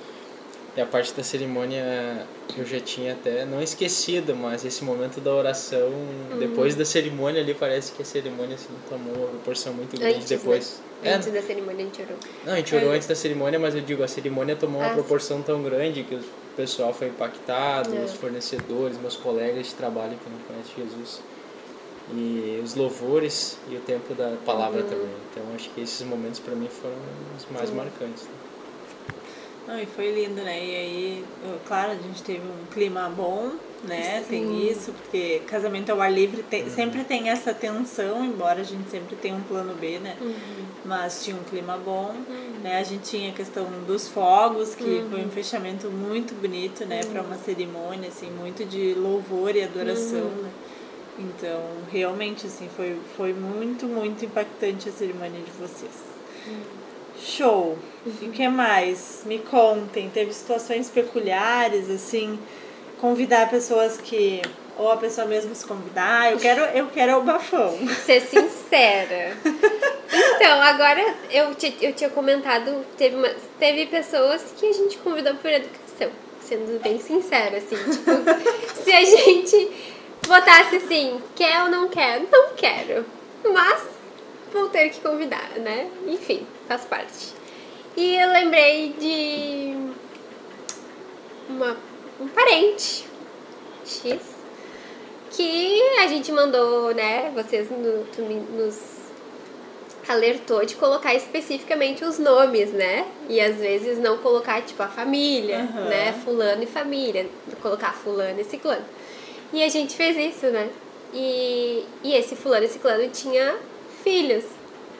E 0.78 0.80
a 0.80 0.86
parte 0.86 1.12
da 1.12 1.24
cerimônia 1.24 2.24
eu 2.56 2.64
já 2.64 2.78
tinha 2.78 3.14
até, 3.14 3.44
não 3.44 3.60
esquecido, 3.60 4.36
mas 4.36 4.64
esse 4.64 4.84
momento 4.84 5.20
da 5.20 5.34
oração, 5.34 5.88
uhum. 5.88 6.38
depois 6.38 6.76
da 6.76 6.84
cerimônia 6.84 7.42
ali, 7.42 7.52
parece 7.52 7.90
que 7.90 8.02
a 8.02 8.04
cerimônia 8.04 8.54
assim, 8.54 8.68
tomou 8.88 9.12
uma 9.12 9.26
proporção 9.26 9.72
muito 9.74 9.98
grande 9.98 10.18
antes, 10.18 10.28
depois. 10.28 10.80
Né? 11.02 11.10
É, 11.10 11.14
antes 11.14 11.32
da 11.32 11.42
cerimônia 11.42 11.82
a 11.82 11.88
gente 11.88 12.00
orou. 12.00 12.16
Não, 12.46 12.52
a 12.52 12.56
gente 12.58 12.76
orou 12.76 12.92
é. 12.92 12.94
antes 12.94 13.08
da 13.08 13.16
cerimônia, 13.16 13.58
mas 13.58 13.74
eu 13.74 13.80
digo, 13.80 14.04
a 14.04 14.06
cerimônia 14.06 14.54
tomou 14.54 14.80
uma 14.80 14.92
ah, 14.92 14.94
proporção 14.94 15.38
sim. 15.38 15.42
tão 15.42 15.64
grande 15.64 16.04
que 16.04 16.14
o 16.14 16.22
pessoal 16.56 16.94
foi 16.94 17.08
impactado, 17.08 17.96
é. 17.96 18.04
os 18.04 18.12
fornecedores, 18.12 19.00
meus 19.00 19.16
colegas 19.16 19.66
de 19.66 19.74
trabalho 19.74 20.16
que 20.16 20.30
não 20.30 20.38
conhecem 20.46 20.74
Jesus. 20.76 21.20
E 22.14 22.60
os 22.62 22.76
louvores 22.76 23.58
e 23.68 23.74
o 23.74 23.80
tempo 23.80 24.14
da 24.14 24.36
palavra 24.46 24.82
uhum. 24.82 24.88
também. 24.88 25.14
Então 25.32 25.42
acho 25.56 25.70
que 25.70 25.80
esses 25.80 26.06
momentos 26.06 26.38
para 26.38 26.54
mim 26.54 26.68
foram 26.68 26.94
os 27.36 27.46
mais 27.50 27.68
marcantes. 27.68 28.22
Né? 28.22 28.30
Não, 29.68 29.78
e 29.78 29.84
foi 29.84 30.10
lindo, 30.10 30.40
né? 30.40 30.64
E 30.64 30.74
aí, 30.74 31.24
claro, 31.66 31.92
a 31.92 31.94
gente 31.94 32.22
teve 32.22 32.40
um 32.40 32.72
clima 32.72 33.12
bom, 33.14 33.50
né? 33.84 34.20
Sim. 34.22 34.26
Tem 34.30 34.70
isso, 34.70 34.92
porque 34.92 35.42
casamento 35.46 35.92
ao 35.92 36.00
ar 36.00 36.10
livre 36.10 36.42
tem, 36.42 36.62
uhum. 36.62 36.70
sempre 36.70 37.04
tem 37.04 37.28
essa 37.28 37.52
tensão, 37.52 38.24
embora 38.24 38.62
a 38.62 38.64
gente 38.64 38.88
sempre 38.88 39.14
tenha 39.16 39.34
um 39.34 39.42
plano 39.42 39.74
B, 39.74 39.98
né? 39.98 40.16
Uhum. 40.22 40.64
Mas 40.86 41.22
tinha 41.22 41.36
um 41.36 41.44
clima 41.44 41.76
bom, 41.76 42.14
uhum. 42.26 42.60
né? 42.62 42.78
A 42.78 42.82
gente 42.82 43.10
tinha 43.10 43.28
a 43.28 43.34
questão 43.34 43.66
dos 43.86 44.08
fogos, 44.08 44.74
que 44.74 44.84
uhum. 44.84 45.10
foi 45.10 45.24
um 45.26 45.30
fechamento 45.30 45.90
muito 45.90 46.34
bonito, 46.34 46.86
né? 46.86 47.00
Para 47.04 47.20
uma 47.20 47.36
cerimônia, 47.36 48.08
assim, 48.08 48.30
muito 48.30 48.64
de 48.64 48.94
louvor 48.94 49.54
e 49.54 49.62
adoração, 49.62 50.20
uhum. 50.20 50.42
né? 50.44 50.50
Então, 51.18 51.60
realmente, 51.92 52.46
assim, 52.46 52.70
foi, 52.74 52.96
foi 53.18 53.34
muito, 53.34 53.84
muito 53.84 54.24
impactante 54.24 54.88
a 54.88 54.92
cerimônia 54.92 55.42
de 55.42 55.50
vocês. 55.50 56.08
Show. 57.20 57.76
E 58.06 58.26
o 58.26 58.32
que 58.32 58.48
mais? 58.48 59.22
Me 59.24 59.38
contem. 59.38 60.10
Teve 60.10 60.32
situações 60.32 60.88
peculiares, 60.88 61.90
assim, 61.90 62.38
convidar 63.00 63.50
pessoas 63.50 63.98
que. 63.98 64.42
Ou 64.76 64.92
a 64.92 64.96
pessoa 64.96 65.26
mesmo 65.26 65.54
se 65.54 65.66
convidar. 65.66 66.32
Eu 66.32 66.38
quero, 66.38 66.60
eu 66.60 66.86
quero 66.86 67.18
o 67.18 67.22
bafão. 67.22 67.76
Ser 68.04 68.20
sincera. 68.20 69.36
então, 70.36 70.62
agora 70.62 71.02
eu, 71.30 71.48
eu 71.80 71.92
tinha 71.92 72.10
comentado, 72.10 72.86
teve, 72.96 73.16
uma, 73.16 73.28
teve 73.58 73.86
pessoas 73.86 74.54
que 74.56 74.66
a 74.66 74.72
gente 74.72 74.96
convidou 74.98 75.34
por 75.34 75.50
educação. 75.50 76.10
Sendo 76.40 76.80
bem 76.80 77.00
sincera, 77.00 77.58
assim, 77.58 77.76
tipo, 77.76 78.10
se 78.82 78.92
a 78.92 79.04
gente 79.04 79.70
votasse 80.26 80.76
assim, 80.76 81.20
quer 81.34 81.64
ou 81.64 81.68
não 81.68 81.88
quer? 81.88 82.22
Não 82.30 82.54
quero. 82.54 83.04
Mas 83.44 83.97
vou 84.52 84.68
ter 84.68 84.90
que 84.90 85.00
convidar, 85.00 85.50
né? 85.56 85.90
Enfim, 86.06 86.46
faz 86.66 86.84
parte. 86.84 87.34
E 87.96 88.14
eu 88.14 88.30
lembrei 88.30 88.94
de 88.98 89.74
uma, 91.48 91.76
um 92.20 92.28
parente 92.28 93.06
X 93.84 94.38
que 95.30 95.82
a 95.98 96.06
gente 96.06 96.30
mandou, 96.32 96.94
né? 96.94 97.30
Vocês 97.34 97.68
no, 97.70 98.06
nos 98.56 98.98
alertou 100.08 100.64
de 100.64 100.74
colocar 100.74 101.14
especificamente 101.14 102.04
os 102.04 102.18
nomes, 102.18 102.72
né? 102.72 103.06
E 103.28 103.40
às 103.40 103.56
vezes 103.56 103.98
não 103.98 104.18
colocar, 104.18 104.62
tipo, 104.62 104.82
a 104.82 104.88
família, 104.88 105.58
uhum. 105.58 105.84
né? 105.84 106.12
Fulano 106.24 106.62
e 106.62 106.66
família. 106.66 107.28
Colocar 107.60 107.92
fulano 107.92 108.40
e 108.40 108.44
ciclano. 108.44 108.84
E 109.52 109.62
a 109.62 109.68
gente 109.68 109.94
fez 109.94 110.16
isso, 110.16 110.46
né? 110.46 110.68
E, 111.12 111.84
e 112.02 112.14
esse 112.14 112.36
fulano 112.36 112.64
e 112.64 112.68
ciclano 112.68 113.08
tinha 113.10 113.54
filhos. 114.02 114.44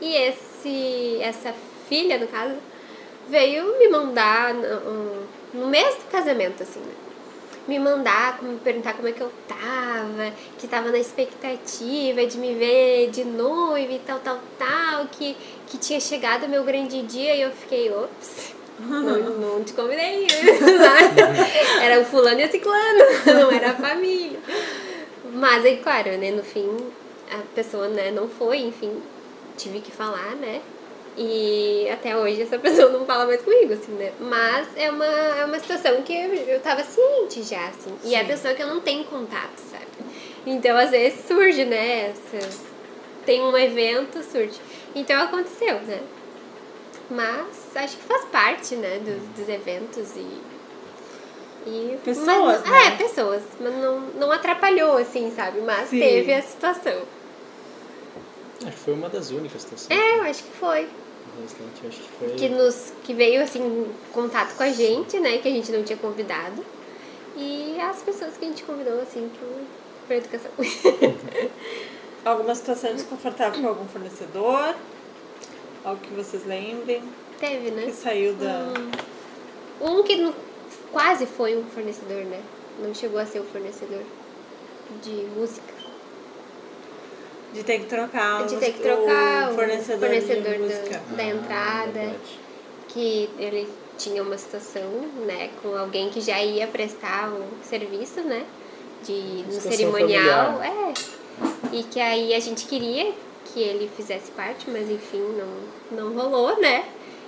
E 0.00 0.14
esse, 0.14 1.18
essa 1.20 1.54
filha, 1.88 2.18
no 2.18 2.26
caso, 2.28 2.54
veio 3.28 3.78
me 3.78 3.88
mandar 3.88 4.54
no, 4.54 5.26
no 5.54 5.66
mês 5.66 5.94
do 5.96 6.10
casamento, 6.10 6.62
assim, 6.62 6.80
né? 6.80 6.92
Me 7.66 7.78
mandar, 7.78 8.42
me 8.42 8.58
perguntar 8.60 8.94
como 8.94 9.08
é 9.08 9.12
que 9.12 9.20
eu 9.20 9.30
tava, 9.46 10.32
que 10.58 10.66
tava 10.66 10.90
na 10.90 10.98
expectativa 10.98 12.24
de 12.24 12.38
me 12.38 12.54
ver 12.54 13.10
de 13.10 13.24
noiva 13.24 13.92
e 13.92 13.98
tal, 13.98 14.18
tal, 14.20 14.38
tal, 14.58 15.06
que, 15.08 15.36
que 15.66 15.76
tinha 15.76 16.00
chegado 16.00 16.46
o 16.46 16.48
meu 16.48 16.64
grande 16.64 17.02
dia 17.02 17.34
e 17.34 17.42
eu 17.42 17.50
fiquei, 17.50 17.92
ops, 17.92 18.54
não, 18.80 19.18
não 19.38 19.64
te 19.64 19.74
convidei. 19.74 20.26
era 21.82 22.00
o 22.00 22.04
fulano 22.06 22.40
e 22.40 22.44
o 22.46 22.50
ciclano, 22.50 23.04
não 23.26 23.52
era 23.52 23.72
a 23.72 23.74
família. 23.74 24.38
Mas 25.34 25.64
aí, 25.64 25.76
claro, 25.78 26.16
né, 26.16 26.30
no 26.30 26.42
fim, 26.42 26.74
a 27.30 27.42
pessoa 27.54 27.88
né, 27.88 28.10
não 28.10 28.28
foi, 28.28 28.58
enfim, 28.58 29.02
tive 29.56 29.80
que 29.80 29.90
falar, 29.90 30.34
né? 30.36 30.60
E 31.16 31.88
até 31.90 32.16
hoje 32.16 32.42
essa 32.42 32.58
pessoa 32.60 32.90
não 32.90 33.04
fala 33.04 33.26
mais 33.26 33.42
comigo, 33.42 33.72
assim, 33.72 33.92
né? 33.92 34.12
Mas 34.20 34.68
é 34.76 34.90
uma, 34.90 35.04
é 35.04 35.44
uma 35.44 35.58
situação 35.58 36.00
que 36.02 36.14
eu, 36.14 36.34
eu 36.34 36.60
tava 36.60 36.84
ciente 36.84 37.42
já, 37.42 37.66
assim. 37.66 37.90
Sim. 38.02 38.10
E 38.10 38.14
é 38.14 38.20
a 38.20 38.24
pessoa 38.24 38.54
que 38.54 38.62
eu 38.62 38.68
não 38.68 38.80
tenho 38.80 39.04
contato, 39.04 39.58
sabe? 39.70 39.86
Então, 40.46 40.76
às 40.76 40.90
vezes 40.90 41.26
surge, 41.26 41.64
né? 41.64 42.10
Essas, 42.10 42.60
tem 43.26 43.42
um 43.42 43.56
evento, 43.58 44.22
surge. 44.22 44.58
Então 44.94 45.20
aconteceu, 45.22 45.80
né? 45.80 46.00
Mas 47.10 47.76
acho 47.76 47.96
que 47.96 48.04
faz 48.04 48.24
parte, 48.26 48.76
né, 48.76 48.98
dos, 48.98 49.22
dos 49.36 49.48
eventos 49.48 50.16
e. 50.16 50.48
E, 51.66 51.98
pessoas, 52.02 52.62
mas, 52.62 52.70
né? 52.70 52.86
É, 52.86 52.90
pessoas. 52.92 53.42
Mas 53.60 53.74
não, 53.76 54.00
não 54.16 54.32
atrapalhou, 54.32 54.96
assim, 54.96 55.30
sabe? 55.34 55.60
Mas 55.60 55.90
Sim. 55.90 55.98
teve 55.98 56.32
a 56.32 56.40
situação. 56.40 57.02
Acho 58.60 58.72
que 58.72 58.78
foi 58.78 58.94
uma 58.94 59.08
das 59.08 59.30
únicas 59.30 59.62
situações. 59.62 59.98
É, 59.98 60.18
eu 60.18 60.22
acho 60.22 60.42
que 60.42 60.50
foi. 60.50 60.88
Restante, 61.40 61.86
acho 61.86 62.00
que 62.00 62.08
foi. 62.18 62.30
Que, 62.30 62.48
nos, 62.48 62.92
que 63.04 63.14
veio, 63.14 63.42
assim, 63.42 63.60
em 63.60 64.12
contato 64.12 64.56
com 64.56 64.62
a 64.62 64.70
gente, 64.70 65.18
né? 65.20 65.38
Que 65.38 65.48
a 65.48 65.50
gente 65.50 65.70
não 65.70 65.82
tinha 65.84 65.96
convidado. 65.96 66.64
E 67.36 67.78
as 67.80 68.02
pessoas 68.02 68.36
que 68.36 68.44
a 68.44 68.48
gente 68.48 68.64
convidou, 68.64 69.00
assim, 69.00 69.30
pro, 69.38 69.48
pra 70.06 70.16
educação. 70.16 70.50
Alguma 72.24 72.54
situação 72.54 72.92
desconfortável 72.94 73.62
com 73.62 73.68
algum 73.68 73.86
fornecedor? 73.86 74.74
Algo 75.84 76.00
que 76.00 76.12
vocês 76.12 76.44
lembrem? 76.44 77.02
Teve, 77.38 77.70
né? 77.70 77.86
Que 77.86 77.92
saiu 77.92 78.34
da. 78.34 78.72
Um, 79.80 80.00
um 80.00 80.02
que 80.02 80.16
no, 80.16 80.34
quase 80.92 81.26
foi 81.26 81.56
um 81.56 81.64
fornecedor, 81.64 82.24
né? 82.24 82.42
Não 82.82 82.92
chegou 82.92 83.20
a 83.20 83.24
ser 83.24 83.38
o 83.38 83.42
um 83.42 83.46
fornecedor 83.46 84.02
de 85.02 85.12
música. 85.36 85.77
De 87.58 87.64
ter 87.64 87.80
que 87.80 87.86
trocar, 87.86 88.46
de 88.46 88.56
ter 88.56 88.72
que 88.72 88.80
trocar 88.80 89.50
o 89.50 89.54
fornecedor, 89.54 90.08
fornecedor 90.08 90.58
da, 90.58 91.16
da, 91.16 91.24
entrada. 91.24 92.00
Ah, 92.00 92.14
que 92.86 93.28
ele 93.36 93.68
tinha 93.98 94.22
uma 94.22 94.38
situação, 94.38 94.88
né, 95.26 95.50
com 95.60 95.76
alguém 95.76 96.08
que 96.08 96.20
já 96.20 96.40
ia 96.40 96.68
prestar 96.68 97.28
o 97.30 97.44
serviço, 97.64 98.20
né? 98.20 98.46
De, 99.04 99.44
no 99.46 99.60
cerimonial. 99.60 100.58
Familiar. 100.58 100.94
É. 101.72 101.76
E 101.76 101.82
que 101.82 102.00
aí 102.00 102.32
a 102.32 102.38
gente 102.38 102.66
queria 102.66 103.12
que 103.46 103.60
ele 103.60 103.90
fizesse 103.96 104.30
parte, 104.30 104.70
mas 104.70 104.88
enfim, 104.88 105.20
não, 105.90 105.98
não 105.98 106.12
rolou, 106.14 106.60
né? 106.60 106.84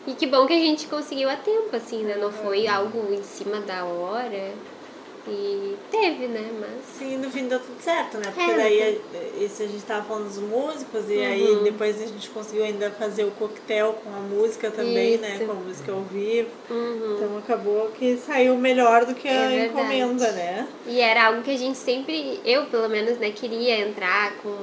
E 0.07 0.13
que 0.13 0.29
bom 0.29 0.47
que 0.47 0.53
a 0.53 0.59
gente 0.59 0.87
conseguiu 0.87 1.29
a 1.29 1.37
tempo, 1.37 1.75
assim, 1.75 2.05
né? 2.05 2.17
Não 2.17 2.31
foi 2.31 2.69
algo 2.69 3.13
em 3.13 3.23
cima 3.25 3.61
da 3.61 3.85
hora. 3.85 4.53
E 5.29 5.77
teve, 5.91 6.27
né? 6.29 6.51
Mas. 6.59 6.99
Sim, 6.99 7.19
no 7.19 7.31
fim 7.31 7.47
deu 7.47 7.61
tudo 7.61 7.81
certo, 7.81 8.17
né? 8.17 8.33
Porque 8.35 8.51
é, 8.51 8.57
daí 8.57 9.01
esse 9.39 9.63
a 9.63 9.67
gente 9.67 9.85
tava 9.85 10.05
falando 10.05 10.25
dos 10.25 10.39
músicos 10.39 11.11
e 11.11 11.17
uhum. 11.17 11.25
aí 11.25 11.61
depois 11.65 12.03
a 12.03 12.07
gente 12.07 12.31
conseguiu 12.31 12.65
ainda 12.65 12.91
fazer 12.91 13.25
o 13.25 13.31
coquetel 13.33 13.99
com 14.03 14.11
a 14.11 14.21
música 14.21 14.71
também, 14.71 15.19
né? 15.19 15.35
Isso. 15.35 15.41
né? 15.41 15.47
Com 15.47 15.53
a 15.53 15.55
música 15.57 15.93
ao 15.93 16.03
vivo. 16.03 16.49
Uhum. 16.71 17.15
Então 17.17 17.39
acabou 17.39 17.91
que 17.91 18.17
saiu 18.17 18.57
melhor 18.57 19.05
do 19.05 19.15
que 19.15 19.29
é 19.29 19.37
a 19.37 19.49
verdade. 19.49 19.67
encomenda, 19.67 20.33
né? 20.33 20.69
E 20.87 21.01
era 21.01 21.27
algo 21.27 21.43
que 21.43 21.51
a 21.51 21.59
gente 21.59 21.77
sempre, 21.77 22.41
eu 22.45 22.67
pelo 22.67 22.89
menos, 22.89 23.19
né, 23.19 23.31
queria 23.31 23.79
entrar 23.81 24.35
com 24.43 24.57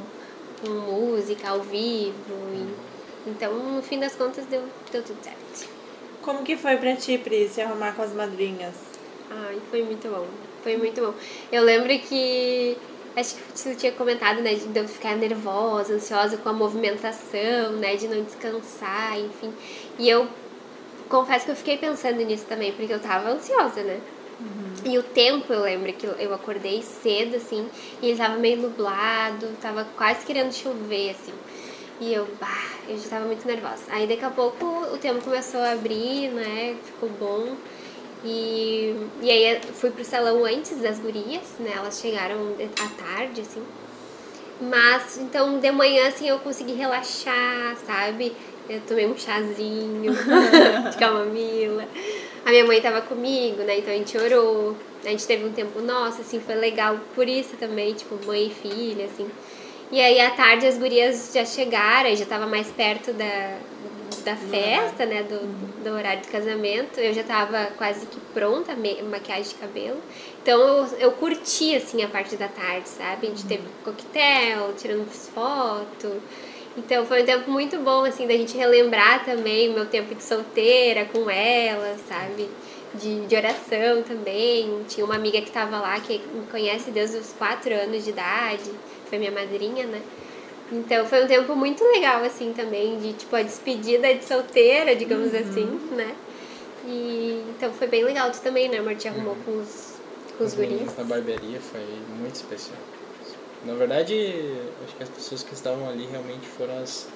com 0.61 0.69
música 0.69 1.49
ao 1.49 1.61
vivo. 1.61 2.13
E, 2.53 3.29
então, 3.29 3.53
no 3.53 3.81
fim 3.81 3.99
das 3.99 4.15
contas, 4.15 4.45
deu, 4.45 4.63
deu 4.91 5.03
tudo 5.03 5.17
certo. 5.23 5.69
Como 6.21 6.43
que 6.43 6.57
foi 6.57 6.77
pra 6.77 6.95
ti, 6.95 7.17
Pri, 7.17 7.47
se 7.47 7.61
arrumar 7.61 7.93
com 7.93 8.01
as 8.01 8.13
madrinhas? 8.13 8.75
Ai, 9.29 9.59
foi 9.69 9.83
muito 9.83 10.07
bom. 10.07 10.25
Foi 10.67 10.75
muito 10.75 10.99
bom. 10.99 11.13
Eu 11.49 11.63
lembro 11.63 11.97
que. 11.97 12.75
Acho 13.15 13.35
que 13.35 13.41
você 13.55 13.73
tinha 13.73 13.93
comentado, 13.93 14.41
né, 14.41 14.53
de 14.53 14.77
eu 14.77 14.85
ficar 14.85 15.15
nervosa, 15.15 15.93
ansiosa 15.93 16.35
com 16.35 16.49
a 16.49 16.53
movimentação, 16.53 17.71
né, 17.79 17.95
de 17.95 18.05
não 18.09 18.21
descansar, 18.21 19.17
enfim. 19.17 19.53
E 19.97 20.09
eu 20.09 20.27
confesso 21.07 21.45
que 21.45 21.51
eu 21.51 21.55
fiquei 21.55 21.77
pensando 21.77 22.17
nisso 22.17 22.45
também, 22.45 22.73
porque 22.73 22.93
eu 22.93 22.99
tava 22.99 23.29
ansiosa, 23.29 23.81
né? 23.81 24.01
Uhum. 24.41 24.91
E 24.91 24.97
o 24.99 25.03
tempo, 25.03 25.51
eu 25.51 25.61
lembro 25.61 25.91
que 25.93 26.05
eu 26.05 26.33
acordei 26.33 26.83
cedo, 26.83 27.37
assim, 27.37 27.67
e 28.01 28.09
ele 28.09 28.17
tava 28.17 28.35
meio 28.35 28.57
nublado, 28.57 29.47
tava 29.61 29.87
quase 29.95 30.25
querendo 30.25 30.53
chover, 30.53 31.11
assim. 31.11 31.33
E 32.01 32.13
eu, 32.13 32.27
bah, 32.39 32.71
eu 32.89 32.97
já 32.99 33.09
tava 33.09 33.25
muito 33.25 33.47
nervosa. 33.47 33.83
Aí 33.87 34.05
daqui 34.05 34.25
a 34.25 34.29
pouco 34.29 34.65
o 34.93 34.97
tempo 34.97 35.21
começou 35.21 35.61
a 35.61 35.71
abrir, 35.71 36.29
né? 36.29 36.75
Ficou 36.83 37.09
bom. 37.09 37.55
E, 38.23 38.95
e 39.21 39.29
aí 39.29 39.61
fui 39.73 39.91
pro 39.91 40.03
salão 40.03 40.43
antes 40.43 40.77
das 40.77 40.99
gurias, 40.99 41.55
né? 41.59 41.73
Elas 41.75 41.99
chegaram 41.99 42.55
à 42.59 43.03
tarde, 43.03 43.41
assim. 43.41 43.63
Mas, 44.59 45.17
então, 45.17 45.59
de 45.59 45.71
manhã, 45.71 46.07
assim, 46.07 46.27
eu 46.27 46.39
consegui 46.39 46.73
relaxar, 46.73 47.77
sabe? 47.85 48.33
Eu 48.67 48.81
tomei 48.81 49.05
um 49.05 49.17
chazinho 49.17 50.11
de 50.91 50.97
camomila. 50.97 51.87
A 52.45 52.49
minha 52.49 52.65
mãe 52.65 52.81
tava 52.81 53.01
comigo, 53.01 53.61
né? 53.63 53.77
Então 53.77 53.93
a 53.93 53.97
gente 53.97 54.17
orou. 54.17 54.75
A 55.05 55.09
gente 55.09 55.27
teve 55.27 55.45
um 55.45 55.51
tempo 55.53 55.79
nosso, 55.81 56.21
assim, 56.21 56.39
foi 56.39 56.55
legal 56.55 56.99
por 57.13 57.27
isso 57.27 57.55
também, 57.57 57.93
tipo, 57.93 58.17
mãe 58.25 58.47
e 58.47 58.49
filha, 58.49 59.05
assim. 59.05 59.29
E 59.91 60.01
aí 60.01 60.19
à 60.19 60.31
tarde 60.31 60.67
as 60.67 60.77
gurias 60.77 61.31
já 61.33 61.45
chegaram, 61.45 62.13
já 62.15 62.25
tava 62.25 62.45
mais 62.45 62.67
perto 62.67 63.13
da, 63.13 63.57
da 64.27 64.35
festa, 64.35 65.05
né, 65.05 65.23
do, 65.23 65.39
do 65.81 65.89
horário 65.89 66.21
de 66.21 66.27
casamento. 66.27 66.99
Eu 66.99 67.13
já 67.13 67.23
tava 67.23 67.67
quase 67.77 68.05
que 68.07 68.19
pronta, 68.33 68.75
maquiagem 69.09 69.53
de 69.53 69.55
cabelo. 69.55 70.01
Então 70.41 70.59
eu, 70.59 70.85
eu 70.99 71.11
curti, 71.13 71.73
assim, 71.73 72.03
a 72.03 72.09
parte 72.09 72.35
da 72.35 72.49
tarde, 72.49 72.89
sabe? 72.89 73.27
A 73.27 73.29
gente 73.29 73.45
teve 73.45 73.63
coquetel, 73.85 74.73
tirando 74.77 75.07
fotos. 75.09 76.21
Então 76.75 77.05
foi 77.05 77.23
um 77.23 77.25
tempo 77.25 77.49
muito 77.49 77.77
bom, 77.77 78.03
assim, 78.03 78.27
da 78.27 78.33
gente 78.33 78.57
relembrar 78.57 79.23
também 79.23 79.69
o 79.69 79.73
meu 79.73 79.85
tempo 79.85 80.13
de 80.13 80.23
solteira 80.23 81.05
com 81.05 81.29
ela, 81.29 81.95
sabe? 82.09 82.49
De, 82.93 83.25
de 83.27 83.35
oração 83.35 84.03
também. 84.05 84.83
Tinha 84.89 85.05
uma 85.05 85.15
amiga 85.15 85.39
que 85.41 85.51
tava 85.51 85.79
lá 85.79 85.97
que 86.01 86.19
me 86.33 86.45
conhece 86.51 86.91
desde 86.91 87.15
os 87.15 87.31
quatro 87.31 87.73
anos 87.73 88.03
de 88.03 88.09
idade, 88.09 88.69
foi 89.09 89.17
minha 89.19 89.31
madrinha, 89.31 89.85
né? 89.85 90.01
Então 90.71 91.05
foi 91.05 91.23
um 91.23 91.27
tempo 91.27 91.55
muito 91.55 91.83
legal, 91.83 92.23
assim, 92.23 92.53
também, 92.53 92.99
de 92.99 93.13
tipo 93.13 93.35
a 93.35 93.41
despedida 93.41 94.13
de 94.13 94.25
solteira, 94.25 94.95
digamos 94.95 95.33
uhum. 95.33 95.39
assim, 95.39 95.65
né? 95.95 96.15
E 96.85 97.43
então 97.49 97.71
foi 97.73 97.87
bem 97.87 98.03
legal. 98.03 98.31
Tu 98.31 98.41
também, 98.41 98.69
né, 98.69 98.79
amor? 98.79 98.95
Te 98.95 99.07
arrumou 99.07 99.33
uhum. 99.33 99.43
com 99.43 99.57
os, 99.61 99.95
com 100.37 100.43
os 100.43 100.53
guris. 100.53 100.97
Na 100.97 101.03
barbearia 101.03 101.59
foi 101.59 101.85
muito 102.19 102.35
especial. 102.35 102.79
Na 103.65 103.73
verdade, 103.73 104.13
acho 104.83 104.95
que 104.95 105.03
as 105.03 105.09
pessoas 105.09 105.43
que 105.43 105.53
estavam 105.53 105.89
ali 105.89 106.05
realmente 106.05 106.47
foram 106.47 106.77
as 106.79 107.07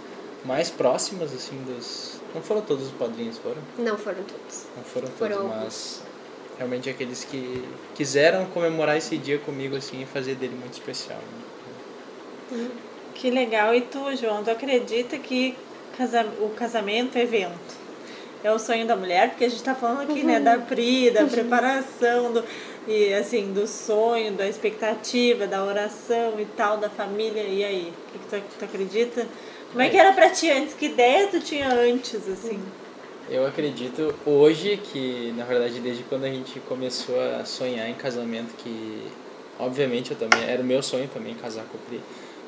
mais 0.44 0.70
próximas, 0.70 1.34
assim, 1.34 1.62
dos. 1.64 2.20
Não 2.34 2.42
foram 2.42 2.62
todos 2.62 2.88
os 2.88 2.92
padrinhos, 2.94 3.38
foram? 3.38 3.62
Não 3.78 3.98
foram 3.98 4.24
todos. 4.24 4.66
Não 4.76 4.84
foram, 4.84 5.08
foram 5.08 5.38
todos, 5.38 5.52
alguns. 5.52 5.64
mas 5.64 6.04
realmente 6.58 6.90
aqueles 6.90 7.24
que 7.24 7.64
quiseram 7.96 8.46
comemorar 8.48 8.98
esse 8.98 9.18
dia 9.18 9.40
comigo, 9.40 9.76
assim, 9.76 10.02
e 10.02 10.06
fazer 10.06 10.36
dele 10.36 10.56
muito 10.56 10.74
especial. 10.74 11.20
Né? 11.20 11.44
Hum. 12.54 12.91
Que 13.22 13.30
legal. 13.30 13.76
E 13.76 13.82
tu, 13.82 14.16
João, 14.16 14.44
tu 14.44 14.50
acredita 14.50 15.16
que 15.16 15.56
o 16.40 16.50
casamento 16.50 17.20
é 17.20 17.22
evento? 17.22 17.80
É 18.44 18.52
o 18.52 18.58
sonho 18.58 18.88
da 18.88 18.96
mulher, 18.96 19.30
porque 19.30 19.46
a 19.46 19.48
gente 19.48 19.60
está 19.60 19.76
falando 19.76 20.10
aqui, 20.10 20.22
uhum. 20.22 20.26
né, 20.26 20.40
da 20.40 20.58
PRI, 20.58 21.12
da 21.12 21.26
preparação, 21.26 22.34
do, 22.34 22.44
e 22.88 23.14
assim, 23.14 23.54
do 23.54 23.68
sonho, 23.68 24.32
da 24.32 24.48
expectativa, 24.48 25.46
da 25.46 25.64
oração 25.64 26.40
e 26.40 26.46
tal, 26.58 26.78
da 26.78 26.90
família. 26.90 27.44
E 27.44 27.64
aí, 27.64 27.94
o 28.08 28.12
que, 28.12 28.18
que 28.18 28.42
tu, 28.42 28.58
tu, 28.58 28.66
acredita? 28.66 29.28
Como 29.70 29.84
é 29.84 29.90
que 29.90 29.98
era 29.98 30.14
pra 30.14 30.32
ti 30.32 30.50
antes? 30.50 30.74
Que 30.74 30.88
ideia 30.88 31.28
tu 31.28 31.40
tinha 31.40 31.72
antes, 31.72 32.28
assim? 32.28 32.60
Eu 33.30 33.46
acredito 33.46 34.16
hoje 34.26 34.78
que, 34.78 35.32
na 35.38 35.46
verdade, 35.46 35.80
desde 35.80 36.02
quando 36.06 36.24
a 36.24 36.30
gente 36.30 36.60
começou 36.62 37.22
a 37.22 37.46
sonhar 37.46 37.88
em 37.88 37.94
casamento, 37.94 38.56
que 38.58 39.04
obviamente 39.60 40.10
eu 40.10 40.18
também, 40.18 40.44
era 40.44 40.64
o 40.64 40.66
meu 40.66 40.82
sonho 40.82 41.08
também 41.14 41.36
casar 41.36 41.64
com 41.66 41.78
o 41.78 41.82
Pri 41.82 42.02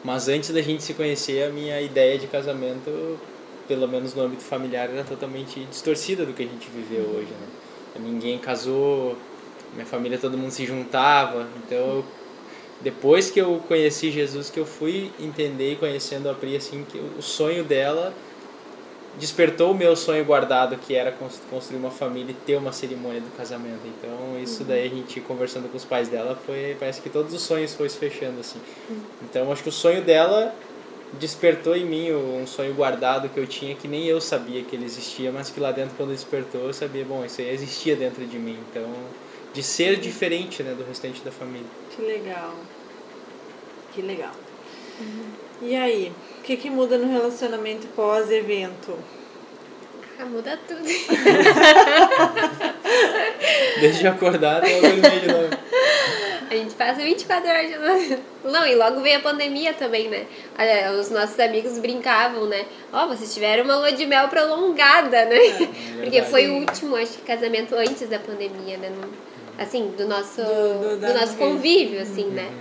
mas 0.03 0.27
antes 0.27 0.49
da 0.49 0.61
gente 0.61 0.83
se 0.83 0.93
conhecer, 0.93 1.43
a 1.43 1.49
minha 1.49 1.79
ideia 1.81 2.17
de 2.17 2.27
casamento, 2.27 3.17
pelo 3.67 3.87
menos 3.87 4.13
no 4.13 4.23
âmbito 4.23 4.43
familiar, 4.43 4.89
era 4.89 5.03
totalmente 5.03 5.63
distorcida 5.65 6.25
do 6.25 6.33
que 6.33 6.43
a 6.43 6.45
gente 6.45 6.69
viveu 6.69 7.03
hoje, 7.05 7.31
né? 7.31 7.47
Ninguém 7.99 8.37
casou, 8.37 9.15
minha 9.73 9.85
família 9.85 10.17
todo 10.17 10.37
mundo 10.37 10.51
se 10.51 10.65
juntava, 10.65 11.47
então 11.65 12.03
depois 12.81 13.31
que 13.31 13.39
eu 13.39 13.61
conheci 13.67 14.11
Jesus 14.11 14.49
que 14.49 14.59
eu 14.59 14.65
fui 14.65 15.11
entender 15.19 15.73
e 15.73 15.75
conhecendo 15.77 16.29
a 16.29 16.33
Pri 16.33 16.57
assim 16.57 16.83
que 16.83 16.97
o 16.97 17.21
sonho 17.21 17.63
dela 17.63 18.13
despertou 19.17 19.71
o 19.71 19.75
meu 19.75 19.95
sonho 19.95 20.25
guardado, 20.25 20.75
que 20.77 20.95
era 20.95 21.13
construir 21.49 21.77
uma 21.77 21.91
família 21.91 22.31
e 22.31 22.45
ter 22.45 22.55
uma 22.55 22.71
cerimônia 22.71 23.21
do 23.21 23.37
casamento. 23.37 23.81
Então, 23.85 24.41
isso 24.41 24.61
uhum. 24.61 24.67
daí 24.67 24.87
a 24.87 24.89
gente 24.89 25.21
conversando 25.21 25.69
com 25.69 25.77
os 25.77 25.85
pais 25.85 26.09
dela 26.09 26.37
foi, 26.45 26.75
parece 26.79 27.01
que 27.01 27.09
todos 27.09 27.33
os 27.33 27.41
sonhos 27.41 27.73
foram 27.73 27.89
se 27.89 27.97
fechando 27.97 28.39
assim. 28.39 28.59
Uhum. 28.89 29.01
Então, 29.23 29.51
acho 29.51 29.63
que 29.63 29.69
o 29.69 29.71
sonho 29.71 30.01
dela 30.01 30.53
despertou 31.19 31.75
em 31.75 31.85
mim 31.85 32.11
um 32.11 32.47
sonho 32.47 32.73
guardado 32.73 33.29
que 33.29 33.39
eu 33.39 33.45
tinha 33.45 33.75
que 33.75 33.87
nem 33.87 34.05
eu 34.05 34.19
sabia 34.19 34.63
que 34.63 34.75
ele 34.75 34.85
existia, 34.85 35.31
mas 35.31 35.49
que 35.49 35.59
lá 35.59 35.71
dentro 35.71 35.95
quando 35.95 36.09
despertou 36.09 36.61
eu 36.61 36.73
sabia, 36.73 37.05
bom, 37.05 37.23
isso 37.23 37.39
aí 37.39 37.49
existia 37.49 37.95
dentro 37.95 38.25
de 38.25 38.39
mim. 38.39 38.57
Então, 38.71 38.89
de 39.53 39.61
ser 39.61 39.99
diferente, 39.99 40.63
né, 40.63 40.73
do 40.73 40.83
restante 40.83 41.21
da 41.21 41.31
família. 41.31 41.67
Que 41.95 42.01
legal. 42.01 42.55
Que 43.93 44.01
legal. 44.01 44.31
Uhum. 44.99 45.42
E 45.63 45.75
aí? 45.77 46.11
O 46.39 46.41
que, 46.43 46.57
que 46.57 46.69
muda 46.69 46.97
no 46.97 47.09
relacionamento 47.09 47.87
pós-evento? 47.95 48.99
Ah, 50.19 50.25
muda 50.25 50.59
tudo. 50.67 50.83
Desde 53.79 54.05
acordar 54.07 54.57
até 54.57 54.81
dormir 54.81 55.21
de 55.21 55.27
novo. 55.27 55.47
A 56.51 56.55
gente 56.55 56.75
passa 56.75 57.01
24 57.01 57.49
horas 57.49 57.67
de 57.67 57.77
novo. 57.77 58.19
Não, 58.43 58.67
e 58.67 58.75
logo 58.75 58.99
veio 58.99 59.19
a 59.19 59.21
pandemia 59.21 59.73
também, 59.73 60.09
né? 60.09 60.25
Os 60.99 61.09
nossos 61.09 61.39
amigos 61.39 61.79
brincavam, 61.79 62.45
né? 62.45 62.65
Ó, 62.91 63.05
oh, 63.05 63.07
vocês 63.07 63.33
tiveram 63.33 63.63
uma 63.63 63.77
lua 63.77 63.93
de 63.93 64.05
mel 64.05 64.27
prolongada, 64.27 65.23
né? 65.25 65.37
É, 65.37 65.69
Porque 66.03 66.23
foi 66.23 66.49
o 66.49 66.55
último, 66.59 66.97
acho 66.97 67.13
que, 67.13 67.21
casamento 67.21 67.73
antes 67.73 68.09
da 68.09 68.19
pandemia, 68.19 68.75
né? 68.77 68.91
Assim, 69.57 69.93
do 69.97 70.05
nosso, 70.07 70.41
do, 70.41 70.97
do, 70.97 71.07
do 71.07 71.13
nosso 71.13 71.37
convívio, 71.37 72.01
assim, 72.01 72.25
uhum. 72.25 72.31
né? 72.31 72.51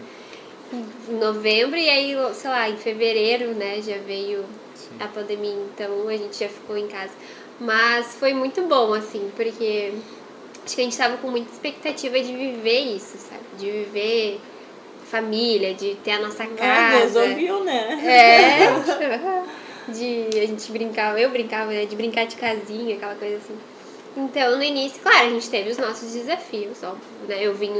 Em 0.72 1.14
novembro 1.14 1.76
e 1.76 1.88
aí, 1.88 2.16
sei 2.34 2.50
lá, 2.50 2.68
em 2.68 2.76
fevereiro, 2.76 3.54
né, 3.54 3.80
já 3.82 3.98
veio 3.98 4.44
Sim. 4.74 4.96
a 5.00 5.06
pandemia, 5.06 5.66
então 5.74 6.08
a 6.08 6.16
gente 6.16 6.38
já 6.38 6.48
ficou 6.48 6.76
em 6.76 6.88
casa. 6.88 7.12
Mas 7.60 8.14
foi 8.14 8.32
muito 8.32 8.62
bom, 8.62 8.92
assim, 8.94 9.30
porque 9.36 9.92
acho 10.64 10.74
que 10.74 10.80
a 10.80 10.84
gente 10.84 10.92
estava 10.92 11.16
com 11.18 11.28
muita 11.28 11.52
expectativa 11.52 12.18
de 12.18 12.34
viver 12.34 12.80
isso, 12.80 13.16
sabe? 13.18 13.42
De 13.58 13.70
viver 13.70 14.40
família, 15.04 15.74
de 15.74 15.94
ter 15.96 16.12
a 16.12 16.20
nossa 16.20 16.46
casa. 16.46 16.96
Ah, 16.96 17.00
Deus 17.00 17.16
ouviu, 17.16 17.62
né? 17.64 18.00
É. 18.04 19.42
De 19.88 20.28
a 20.38 20.46
gente 20.46 20.70
brincava, 20.70 21.20
eu 21.20 21.30
brincava, 21.30 21.72
né? 21.72 21.84
De 21.84 21.96
brincar 21.96 22.24
de 22.24 22.36
casinha, 22.36 22.96
aquela 22.96 23.16
coisa 23.16 23.36
assim. 23.36 23.56
Então, 24.16 24.56
no 24.56 24.62
início, 24.62 25.00
claro, 25.02 25.26
a 25.26 25.30
gente 25.30 25.50
teve 25.50 25.70
os 25.70 25.78
nossos 25.78 26.12
desafios, 26.12 26.82
óbvio, 26.82 27.02
né? 27.26 27.38
Eu 27.40 27.54
vim 27.54 27.72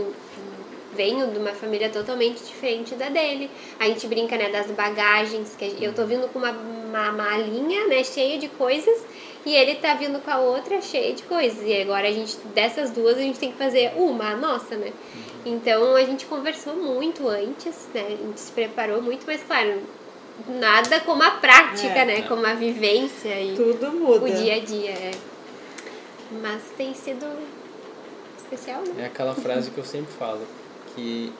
venho 0.95 1.31
de 1.31 1.39
uma 1.39 1.53
família 1.53 1.89
totalmente 1.89 2.43
diferente 2.43 2.95
da 2.95 3.09
dele. 3.09 3.51
A 3.79 3.87
gente 3.87 4.07
brinca, 4.07 4.37
né, 4.37 4.51
das 4.51 4.71
bagagens, 4.71 5.55
que 5.57 5.77
eu 5.83 5.95
tô 5.95 6.05
vindo 6.07 6.29
com 6.29 6.39
uma, 6.39 6.51
uma 6.51 7.13
malinha, 7.13 7.87
né, 7.87 8.05
cheia 8.05 8.39
de 8.39 8.49
coisas, 8.49 8.99
e 9.45 9.55
ele 9.55 9.77
tá 9.77 9.95
vindo 9.95 10.21
com 10.21 10.31
a 10.31 10.39
outra 10.39 10.81
cheia 10.81 11.13
de 11.15 11.23
coisas. 11.25 11.67
E 11.67 11.81
agora 11.81 12.09
a 12.09 12.13
gente, 12.13 12.37
dessas 12.55 12.91
duas, 12.91 13.17
a 13.17 13.21
gente 13.21 13.39
tem 13.39 13.53
que 13.53 13.59
fazer 13.59 13.93
uma, 13.97 14.33
a 14.33 14.37
nossa, 14.37 14.77
né? 14.77 14.93
Então 15.45 15.97
a 15.97 16.05
gente 16.05 16.27
conversou 16.27 16.77
muito 16.77 17.29
antes, 17.29 17.89
né? 17.93 18.07
A 18.07 18.11
gente 18.11 18.41
se 18.41 18.53
preparou 18.53 19.03
muito, 19.03 19.25
mas 19.27 19.43
claro, 19.43 19.81
nada 20.47 21.01
como 21.01 21.23
a 21.23 21.33
prática, 21.33 21.99
é, 21.99 22.05
né? 22.05 22.19
É. 22.19 22.23
Como 22.23 22.47
a 22.47 22.55
vivência 22.55 23.41
e 23.41 23.57
Tudo 23.57 23.93
muda. 23.93 24.25
o 24.25 24.31
dia 24.31 24.57
a 24.57 24.61
dia. 24.61 24.91
É. 24.91 25.11
Mas 26.41 26.63
tem 26.77 26.95
sido 26.95 27.27
especial, 28.39 28.83
né? 28.83 29.03
É 29.03 29.07
aquela 29.07 29.35
frase 29.35 29.71
que 29.71 29.79
eu 29.79 29.85
sempre 29.85 30.13
falo 30.13 30.41
que 30.95 31.33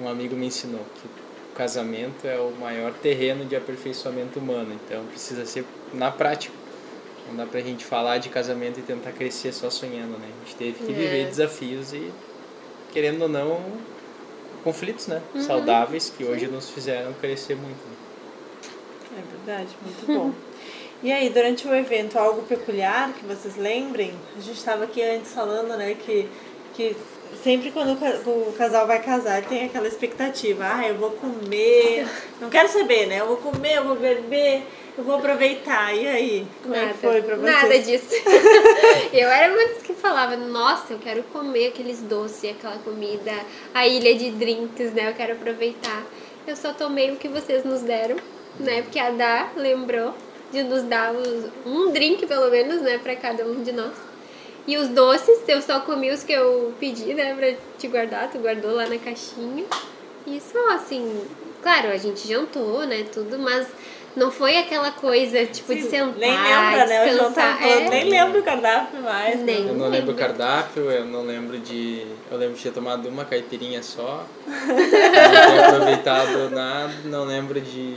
um 0.00 0.08
amigo 0.08 0.36
me 0.36 0.46
ensinou 0.46 0.84
que 0.94 1.06
o 1.06 1.56
casamento 1.56 2.26
é 2.26 2.38
o 2.38 2.52
maior 2.52 2.92
terreno 2.92 3.44
de 3.44 3.56
aperfeiçoamento 3.56 4.38
humano, 4.38 4.74
então 4.84 5.04
precisa 5.06 5.44
ser 5.44 5.64
na 5.92 6.10
prática. 6.10 6.54
Não 7.28 7.36
dá 7.36 7.44
pra 7.44 7.60
gente 7.60 7.84
falar 7.84 8.18
de 8.18 8.28
casamento 8.28 8.80
e 8.80 8.82
tentar 8.82 9.12
crescer 9.12 9.52
só 9.52 9.68
sonhando, 9.68 10.18
né? 10.18 10.28
A 10.42 10.44
gente 10.44 10.56
teve 10.56 10.84
que 10.84 10.92
é. 10.92 10.94
viver 10.94 11.26
desafios 11.26 11.92
e, 11.92 12.10
querendo 12.90 13.22
ou 13.22 13.28
não, 13.28 13.60
conflitos, 14.64 15.08
né? 15.08 15.20
Uhum. 15.34 15.42
Saudáveis 15.42 16.10
que 16.16 16.24
hoje 16.24 16.46
nos 16.46 16.70
fizeram 16.70 17.12
crescer 17.14 17.54
muito. 17.54 17.76
Né? 17.76 17.96
É 19.18 19.36
verdade, 19.36 19.76
muito 19.82 20.06
bom. 20.06 20.32
E 21.00 21.12
aí, 21.12 21.30
durante 21.30 21.68
o 21.68 21.72
evento, 21.72 22.18
algo 22.18 22.42
peculiar 22.42 23.12
que 23.12 23.24
vocês 23.24 23.56
lembrem? 23.56 24.12
A 24.36 24.40
gente 24.40 24.58
estava 24.58 24.82
aqui 24.82 25.00
antes 25.00 25.32
falando, 25.32 25.76
né, 25.76 25.94
que, 25.94 26.28
que 26.78 26.96
sempre 27.42 27.72
quando 27.72 27.92
o 27.94 27.96
ca- 27.96 28.20
o 28.30 28.54
casal 28.56 28.86
vai 28.86 29.02
casar, 29.02 29.42
tem 29.44 29.64
aquela 29.66 29.88
expectativa. 29.88 30.64
Ah, 30.64 30.86
eu 30.88 30.94
vou 30.94 31.10
comer. 31.10 32.06
Não 32.40 32.48
quero 32.48 32.68
saber, 32.68 33.06
né? 33.06 33.18
Eu 33.20 33.26
vou 33.26 33.36
comer, 33.38 33.78
eu 33.78 33.84
vou 33.84 33.96
beber, 33.96 34.62
eu 34.96 35.02
vou 35.02 35.16
aproveitar. 35.16 35.92
E 35.92 36.06
aí? 36.06 36.46
Como 36.62 36.74
é 36.74 36.80
Nada, 36.82 36.92
que 36.92 36.98
foi 37.00 37.20
pra 37.22 37.34
vocês? 37.36 37.52
nada 37.52 37.78
disso. 37.80 38.08
eu 39.12 39.28
era 39.28 39.52
uma 39.52 39.68
das 39.74 39.82
que 39.82 39.92
falava, 39.92 40.36
nossa, 40.36 40.92
eu 40.92 40.98
quero 41.00 41.22
comer 41.24 41.68
aqueles 41.68 41.98
doces, 42.00 42.50
aquela 42.50 42.78
comida, 42.78 43.32
a 43.74 43.86
ilha 43.86 44.14
de 44.14 44.30
drinks, 44.30 44.92
né? 44.92 45.10
Eu 45.10 45.14
quero 45.14 45.32
aproveitar. 45.32 46.04
Eu 46.46 46.54
só 46.56 46.72
tomei 46.72 47.10
o 47.10 47.16
que 47.16 47.28
vocês 47.28 47.64
nos 47.64 47.80
deram, 47.80 48.16
né? 48.60 48.82
Porque 48.82 48.98
a 49.00 49.10
Dá 49.10 49.48
lembrou 49.56 50.14
de 50.52 50.62
nos 50.62 50.82
dar 50.84 51.12
um 51.66 51.90
drink, 51.90 52.24
pelo 52.26 52.48
menos, 52.50 52.80
né? 52.82 52.98
Pra 53.02 53.14
cada 53.16 53.44
um 53.44 53.62
de 53.62 53.72
nós. 53.72 53.92
E 54.68 54.76
os 54.76 54.88
doces, 54.88 55.40
eu 55.48 55.62
só 55.62 55.80
comi 55.80 56.10
os 56.10 56.22
que 56.22 56.32
eu 56.32 56.74
pedi, 56.78 57.14
né? 57.14 57.34
Pra 57.34 57.54
te 57.78 57.88
guardar, 57.88 58.30
tu 58.30 58.38
guardou 58.38 58.72
lá 58.72 58.86
na 58.86 58.98
caixinha. 58.98 59.64
E 60.26 60.38
só, 60.40 60.74
assim, 60.74 61.22
claro, 61.62 61.88
a 61.88 61.96
gente 61.96 62.28
jantou, 62.28 62.86
né? 62.86 63.06
Tudo, 63.10 63.38
mas 63.38 63.66
não 64.14 64.30
foi 64.30 64.58
aquela 64.58 64.90
coisa, 64.90 65.46
tipo, 65.46 65.74
de 65.74 65.82
Sim, 65.82 65.88
sentar, 65.88 66.14
nem 66.18 66.30
lembra, 66.32 66.86
né? 66.86 67.14
O 67.14 67.18
tava 67.18 67.32
falando, 67.32 67.62
É. 67.62 67.88
nem 67.88 68.10
lembra 68.10 68.40
o 68.40 68.42
cardápio 68.42 69.00
mais. 69.00 69.40
Nem. 69.40 69.64
né? 69.64 69.70
Eu 69.70 69.74
não 69.74 69.88
lembro 69.88 70.12
o 70.12 70.14
lembro. 70.14 70.14
cardápio, 70.16 70.90
eu 70.90 71.04
não 71.06 71.22
lembro 71.24 71.58
de. 71.58 72.06
Eu 72.30 72.36
lembro 72.36 72.54
de 72.54 72.62
ter 72.62 72.72
tomado 72.72 73.08
uma 73.08 73.24
caipirinha 73.24 73.82
só. 73.82 74.26
não 74.46 74.90
ter 74.90 75.64
aproveitado 75.64 76.50
nada, 76.50 76.92
não 77.06 77.24
lembro 77.24 77.58
de, 77.58 77.94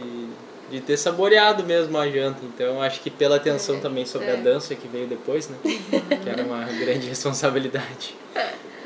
de 0.72 0.80
ter 0.80 0.98
saboreado 0.98 1.64
mesmo 1.64 1.98
a 1.98 2.10
janta. 2.10 2.40
Então 2.44 2.82
acho 2.82 3.02
que 3.02 3.10
pela 3.10 3.36
atenção 3.36 3.80
também 3.80 4.06
sobre 4.06 4.30
a 4.30 4.34
é. 4.34 4.38
dança 4.38 4.74
que 4.74 4.88
veio 4.88 5.06
depois, 5.06 5.50
né? 5.50 5.58
que 5.64 6.30
era 6.30 6.44
uma 6.44 6.64
grande 6.80 7.08
responsabilidade. 7.08 8.16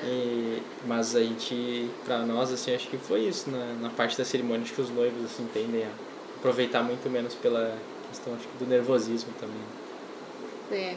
E, 0.04 0.62
mas 0.86 1.15
a 1.15 1.21
gente, 1.21 1.89
pra 2.04 2.19
nós, 2.19 2.52
assim, 2.52 2.76
acho 2.76 2.88
que 2.88 2.98
foi 2.98 3.21
isso 3.21 3.50
na, 3.50 3.74
na 3.82 3.89
parte 3.89 4.17
da 4.17 4.26
cerimônia. 4.26 4.63
Acho 4.63 4.74
que 4.74 4.82
os 4.82 4.89
noivos 4.89 5.24
assim, 5.26 5.48
tendem 5.54 5.84
a 5.84 5.89
aproveitar 6.38 6.84
muito 6.84 7.10
menos 7.10 7.36
pela 7.36 7.78
questão 8.10 8.34
acho 8.34 8.48
que 8.48 8.63
do 8.63 8.69
nervosismo 8.69 9.32
também. 9.39 9.62
É. 10.71 10.95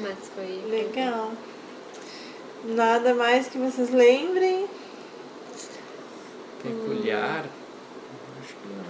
Mas 0.00 0.16
foi. 0.34 0.62
Legal. 0.70 1.32
Nada 2.64 3.14
mais 3.14 3.48
que 3.48 3.58
vocês 3.58 3.90
lembrem. 3.90 4.66
Peculiar 6.62 7.44
que 8.56 8.68
não. 8.68 8.84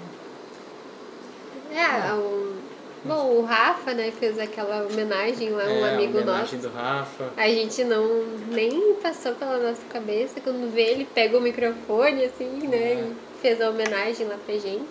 É, 1.76 2.12
o. 2.14 2.56
Bom, 3.04 3.36
o 3.36 3.44
Rafa, 3.44 3.94
né, 3.94 4.10
fez 4.18 4.36
aquela 4.36 4.84
homenagem 4.84 5.50
lá, 5.50 5.62
um 5.64 5.86
É, 5.86 5.90
a 5.90 5.94
amigo 5.94 6.18
homenagem 6.18 6.58
nosso. 6.58 6.68
do 6.68 6.74
Rafa. 6.74 7.30
A 7.36 7.48
gente 7.48 7.84
não 7.84 8.24
nem 8.50 8.94
passou 8.94 9.32
pela 9.34 9.58
nossa 9.58 9.82
cabeça. 9.88 10.40
Quando 10.40 10.72
vê, 10.74 10.82
ele 10.90 11.04
pega 11.14 11.38
o 11.38 11.40
microfone, 11.40 12.24
assim, 12.24 12.66
né? 12.66 12.76
É. 12.76 12.94
E 12.94 13.14
fez 13.40 13.60
a 13.60 13.70
homenagem 13.70 14.26
lá 14.26 14.36
pra 14.44 14.54
gente. 14.56 14.86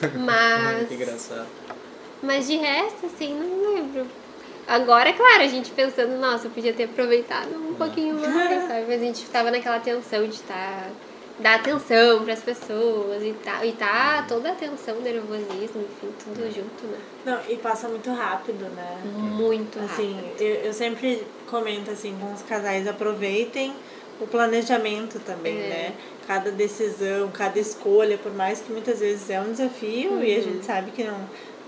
Mas. 0.16 0.76
Muito 0.78 0.94
engraçado. 0.94 1.46
Mas 2.22 2.46
de 2.46 2.56
resto, 2.56 3.04
assim, 3.06 3.34
não 3.34 3.74
lembro. 3.74 4.06
Agora, 4.66 5.12
claro, 5.12 5.42
a 5.42 5.48
gente 5.48 5.70
pensando, 5.72 6.16
nossa, 6.18 6.46
eu 6.46 6.50
podia 6.52 6.72
ter 6.72 6.84
aproveitado 6.84 7.52
um 7.54 7.74
pouquinho 7.74 8.14
mais, 8.22 8.62
sabe? 8.68 8.84
Mas 8.88 9.02
a 9.02 9.04
gente 9.04 9.24
tava 9.26 9.50
naquela 9.50 9.78
tensão 9.80 10.22
de 10.26 10.34
estar. 10.34 10.88
Dar 11.42 11.56
atenção 11.56 12.24
pras 12.24 12.40
pessoas 12.40 13.22
e 13.22 13.34
tal. 13.44 13.64
E 13.64 13.72
tá 13.72 14.24
toda 14.28 14.48
a 14.50 14.52
atenção, 14.52 15.00
nervosismo, 15.00 15.82
enfim, 15.82 16.12
tudo 16.24 16.44
junto, 16.54 16.86
né? 16.86 16.98
Não, 17.24 17.38
e 17.48 17.56
passa 17.56 17.88
muito 17.88 18.10
rápido, 18.10 18.64
né? 18.74 19.00
Muito 19.04 19.78
Assim, 19.80 20.14
rápido. 20.14 20.40
eu, 20.40 20.54
eu 20.66 20.72
sempre 20.72 21.26
comento 21.48 21.90
assim 21.90 22.16
com 22.20 22.32
os 22.32 22.42
casais, 22.42 22.86
aproveitem 22.88 23.74
o 24.20 24.26
planejamento 24.26 25.18
também, 25.20 25.56
É. 25.56 25.68
né? 25.68 25.92
Cada 26.26 26.50
decisão, 26.52 27.28
cada 27.32 27.58
escolha, 27.58 28.16
por 28.16 28.32
mais 28.32 28.60
que 28.60 28.70
muitas 28.72 29.00
vezes 29.00 29.28
é 29.28 29.40
um 29.40 29.50
desafio 29.50 30.22
e 30.22 30.36
a 30.36 30.40
gente 30.40 30.64
sabe 30.64 30.92
que 30.92 31.02
não, 31.02 31.18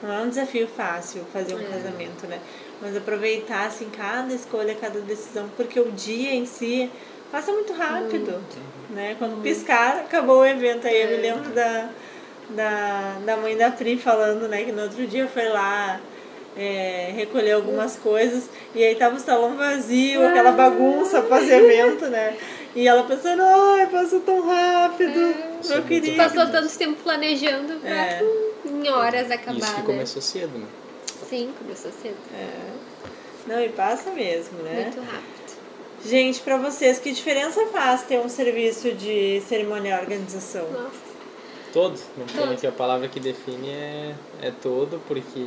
não 0.03 0.13
é 0.13 0.21
um 0.23 0.29
desafio 0.29 0.69
fácil 0.69 1.25
fazer 1.33 1.55
um 1.55 1.61
É. 1.61 1.65
casamento, 1.65 2.27
né? 2.29 2.39
Mas 2.81 2.97
aproveitar 2.97 3.67
assim 3.67 3.89
cada 3.91 4.33
escolha, 4.33 4.75
cada 4.77 5.01
decisão, 5.01 5.49
porque 5.57 5.81
o 5.81 5.91
dia 5.91 6.33
em 6.33 6.47
si 6.47 6.89
passa 7.35 7.51
muito 7.51 7.73
rápido, 7.73 8.41
né? 8.91 9.17
Quando 9.19 9.43
piscar, 9.43 9.97
acabou 9.97 10.43
o 10.43 10.47
evento. 10.47 10.87
Aí 10.87 11.03
eu 11.03 11.09
me 11.09 11.15
É. 11.15 11.33
lembro 11.33 11.51
da, 11.51 11.89
da, 12.51 13.17
da 13.27 13.37
mãe 13.37 13.57
da 13.57 13.73
Pri 13.73 13.99
falando, 13.99 14.47
né, 14.47 14.63
que 14.63 14.71
no 14.71 14.83
outro 14.83 15.05
dia 15.05 15.27
foi 15.27 15.49
lá 15.49 16.01
é, 16.57 17.11
recolher 17.17 17.53
algumas 17.53 17.97
coisas 17.97 18.49
e 18.73 18.85
aí 18.85 18.95
tava 18.95 19.17
o 19.17 19.19
salão 19.19 19.57
vazio, 19.57 20.25
aquela 20.25 20.53
bagunça 20.53 21.23
pós-evento, 21.23 22.07
né? 22.07 22.37
E 22.77 22.87
ela 22.87 23.03
pensando, 23.03 23.43
ai, 23.43 23.89
passou 23.89 24.21
tão 24.21 24.41
rápido, 24.47 25.11
meu 25.19 25.33
é 25.33 25.75
muito 25.75 25.89
querido. 25.89 26.17
Passou 26.17 26.47
tanto 26.49 26.79
tempo 26.79 27.03
planejando 27.03 27.81
pra 27.81 27.91
É. 27.91 28.23
em 28.65 28.89
horas 28.89 29.29
acabar, 29.33 29.59
Isso 29.59 29.75
que 29.75 29.81
né? 29.81 29.87
começou 29.87 30.23
cedo, 30.23 30.57
né? 30.57 30.67
Sim, 31.29 31.53
começou 31.59 31.91
cedo. 32.01 32.17
É. 32.33 32.49
Não, 33.49 33.61
e 33.61 33.69
passa 33.71 34.11
mesmo, 34.13 34.59
né? 34.63 34.83
Muito 34.85 35.01
rápido. 35.01 35.34
Gente, 36.05 36.41
pra 36.41 36.59
vocês, 36.59 36.99
que 36.99 37.13
diferença 37.13 37.65
faz 37.67 38.03
ter 38.03 38.19
um 38.19 38.29
serviço 38.29 38.93
de 38.93 39.41
cerimonial 39.49 40.01
e 40.01 40.03
organização? 40.03 40.71
Nossa. 40.71 41.15
Todo. 41.73 41.99
Não 42.17 42.27
tem 42.27 42.53
aqui 42.55 42.67
a 42.67 42.73
palavra 42.73 43.09
que 43.09 43.19
define 43.19 43.69
é, 43.71 44.15
é 44.43 44.51
todo, 44.63 45.01
porque 45.09 45.43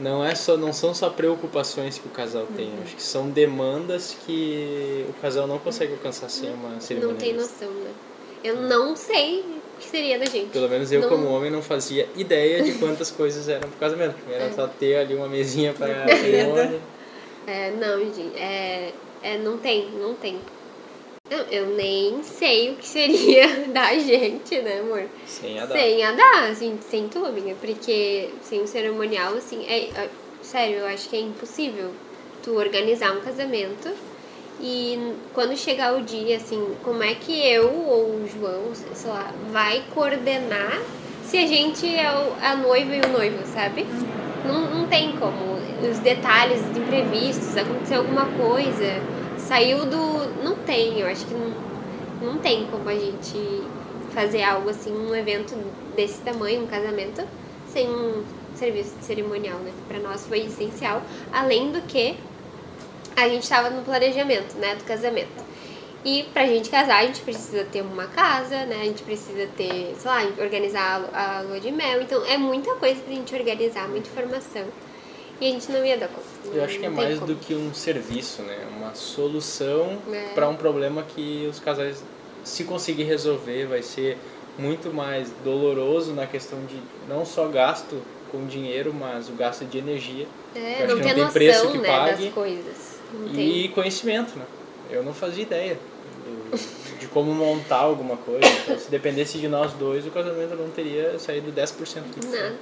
não 0.00 0.24
é 0.24 0.34
só 0.34 0.56
não 0.56 0.72
são 0.72 0.92
só 0.92 1.08
preocupações 1.08 1.98
que 1.98 2.06
o 2.08 2.10
casal 2.10 2.46
tem. 2.56 2.66
Uhum. 2.66 2.82
Acho 2.84 2.96
que 2.96 3.02
são 3.02 3.30
demandas 3.30 4.16
que 4.26 5.06
o 5.08 5.12
casal 5.22 5.46
não 5.46 5.58
consegue 5.58 5.92
alcançar 5.92 6.28
sem 6.28 6.50
uma 6.52 6.80
cerimônia. 6.80 7.12
Não 7.14 7.20
tem 7.20 7.32
noção, 7.34 7.70
né? 7.70 7.90
Eu 8.44 8.56
não 8.56 8.96
sei 8.96 9.40
o 9.40 9.80
que 9.80 9.88
seria 9.88 10.18
da 10.18 10.26
gente. 10.26 10.50
Pelo 10.50 10.68
menos 10.68 10.90
eu, 10.90 11.00
Não- 11.02 11.08
como 11.08 11.28
homem, 11.28 11.50
não 11.50 11.62
fazia 11.62 12.08
ideia 12.16 12.62
de 12.62 12.72
quantas 12.72 13.08
coisas 13.12 13.48
eram 13.48 13.68
pro 13.70 13.78
casamento. 13.78 14.16
Era 14.28 14.44
É. 14.46 14.52
só 14.52 14.66
ter 14.66 14.96
ali 14.96 15.14
uma 15.14 15.28
mesinha 15.28 15.72
para 15.72 16.08
cerimônia. 16.18 16.80
É, 17.46 17.70
não, 17.70 17.98
gente, 18.00 18.36
é, 18.36 18.92
é, 19.22 19.38
não 19.38 19.58
tem, 19.58 19.88
não 19.92 20.14
tem. 20.14 20.38
Eu, 21.30 21.38
eu 21.50 21.66
nem 21.68 22.22
sei 22.22 22.72
o 22.72 22.76
que 22.76 22.86
seria 22.86 23.46
da 23.72 23.96
gente, 23.98 24.60
né, 24.60 24.80
amor? 24.80 25.04
Sem 25.26 25.58
a 25.58 25.64
dar. 25.66 25.74
Sem 25.78 26.04
a 26.04 26.12
dar, 26.12 26.50
assim, 26.50 26.78
sem 26.82 27.08
tu, 27.08 27.24
amiga, 27.24 27.54
porque 27.60 28.28
sem 28.42 28.60
o 28.60 28.66
cerimonial, 28.66 29.34
assim, 29.34 29.64
é, 29.66 29.84
é- 29.88 30.10
sério, 30.42 30.78
eu 30.78 30.86
acho 30.86 31.08
que 31.08 31.16
é 31.16 31.20
impossível 31.20 31.90
tu 32.42 32.56
organizar 32.56 33.12
um 33.16 33.20
casamento 33.20 33.88
e 34.60 35.14
quando 35.32 35.56
chegar 35.56 35.94
o 35.94 36.02
dia, 36.02 36.36
assim, 36.36 36.74
como 36.84 37.02
é 37.02 37.14
que 37.14 37.32
eu 37.46 37.68
ou 37.72 38.04
o 38.16 38.28
João, 38.28 38.62
sei 38.74 39.10
lá, 39.10 39.32
vai 39.50 39.82
coordenar 39.94 40.80
se 41.24 41.38
a 41.38 41.46
gente 41.46 41.86
é 41.86 42.10
o- 42.12 42.34
a 42.44 42.56
noiva 42.56 42.94
e 42.94 43.00
o 43.00 43.08
noivo, 43.08 43.38
sabe? 43.46 43.86
Não, 44.44 44.60
não 44.74 44.86
tem 44.88 45.12
como. 45.16 45.51
Os 45.90 45.98
detalhes, 45.98 46.60
os 46.70 46.76
imprevistos, 46.76 47.56
aconteceu 47.56 47.98
alguma 47.98 48.26
coisa, 48.26 49.02
saiu 49.36 49.84
do. 49.84 50.42
Não 50.42 50.56
tem, 50.56 51.00
eu 51.00 51.06
acho 51.06 51.26
que 51.26 51.34
não, 51.34 51.52
não 52.22 52.38
tem 52.38 52.66
como 52.66 52.88
a 52.88 52.94
gente 52.94 53.62
fazer 54.14 54.42
algo 54.42 54.70
assim, 54.70 54.92
um 54.92 55.14
evento 55.14 55.54
desse 55.96 56.20
tamanho, 56.20 56.62
um 56.62 56.66
casamento, 56.66 57.26
sem 57.66 57.88
um 57.88 58.22
serviço 58.54 58.94
de 58.98 59.04
cerimonial, 59.04 59.58
né? 59.58 59.72
Pra 59.88 59.98
nós 59.98 60.26
foi 60.26 60.40
essencial. 60.40 61.02
Além 61.32 61.72
do 61.72 61.80
que 61.82 62.16
a 63.16 63.28
gente 63.28 63.42
estava 63.42 63.70
no 63.70 63.82
planejamento, 63.82 64.54
né, 64.56 64.74
do 64.74 64.84
casamento. 64.84 65.52
E 66.04 66.24
pra 66.32 66.46
gente 66.46 66.68
casar, 66.68 66.98
a 66.98 67.06
gente 67.06 67.20
precisa 67.20 67.64
ter 67.64 67.82
uma 67.82 68.06
casa, 68.06 68.66
né? 68.66 68.80
A 68.82 68.84
gente 68.84 69.02
precisa 69.02 69.46
ter, 69.56 69.94
sei 69.96 70.10
lá, 70.10 70.22
organizar 70.40 71.08
a 71.12 71.42
lua 71.42 71.60
de 71.60 71.70
mel. 71.70 72.02
Então 72.02 72.24
é 72.26 72.36
muita 72.36 72.74
coisa 72.74 73.00
pra 73.00 73.14
gente 73.14 73.34
organizar, 73.34 73.88
muita 73.88 74.08
informação. 74.08 74.64
E 75.40 75.48
a 75.48 75.50
gente 75.50 75.72
não 75.72 75.84
ia 75.84 75.96
dar 75.98 76.08
conta. 76.08 76.22
Eu 76.56 76.62
acho 76.64 76.78
que 76.78 76.86
é 76.86 76.88
mais 76.88 77.18
como. 77.18 77.34
do 77.34 77.40
que 77.40 77.54
um 77.54 77.72
serviço, 77.74 78.42
né? 78.42 78.58
Uma 78.76 78.94
solução 78.94 79.98
É. 80.12 80.28
para 80.34 80.48
um 80.48 80.54
problema 80.56 81.02
que 81.02 81.46
os 81.50 81.58
casais, 81.58 82.02
se 82.44 82.64
conseguir 82.64 83.04
resolver, 83.04 83.66
vai 83.66 83.82
ser 83.82 84.16
muito 84.58 84.92
mais 84.92 85.30
doloroso 85.44 86.12
na 86.12 86.26
questão 86.26 86.58
de 86.66 86.76
não 87.08 87.24
só 87.24 87.48
gasto 87.48 88.00
com 88.30 88.46
dinheiro, 88.46 88.92
mas 88.94 89.28
o 89.28 89.32
gasto 89.32 89.64
de 89.64 89.78
energia 89.78 90.26
É, 90.54 90.58
Eu 90.58 90.84
acho 90.84 90.86
não 90.88 90.96
não 90.96 91.02
tem 91.02 91.14
noção, 91.16 91.32
preço 91.32 91.70
que 91.72 91.78
né, 91.78 91.88
pague. 91.88 92.24
das 92.26 92.34
coisas. 92.34 92.98
Não 93.14 93.28
e 93.28 93.34
tem. 93.62 93.68
conhecimento, 93.72 94.38
né? 94.38 94.44
Eu 94.90 95.02
não 95.02 95.14
fazia 95.14 95.42
ideia 95.42 95.78
do- 96.26 96.98
de 96.98 97.06
como 97.08 97.32
montar 97.34 97.78
alguma 97.78 98.16
coisa. 98.18 98.46
Então, 98.46 98.78
se 98.78 98.90
dependesse 98.90 99.38
de 99.38 99.48
nós 99.48 99.72
dois, 99.72 100.06
o 100.06 100.10
casamento 100.10 100.54
não 100.54 100.68
teria 100.70 101.18
saído 101.18 101.50
10% 101.50 102.04
do 102.08 102.20
que 102.20 102.26
foi. 102.26 102.52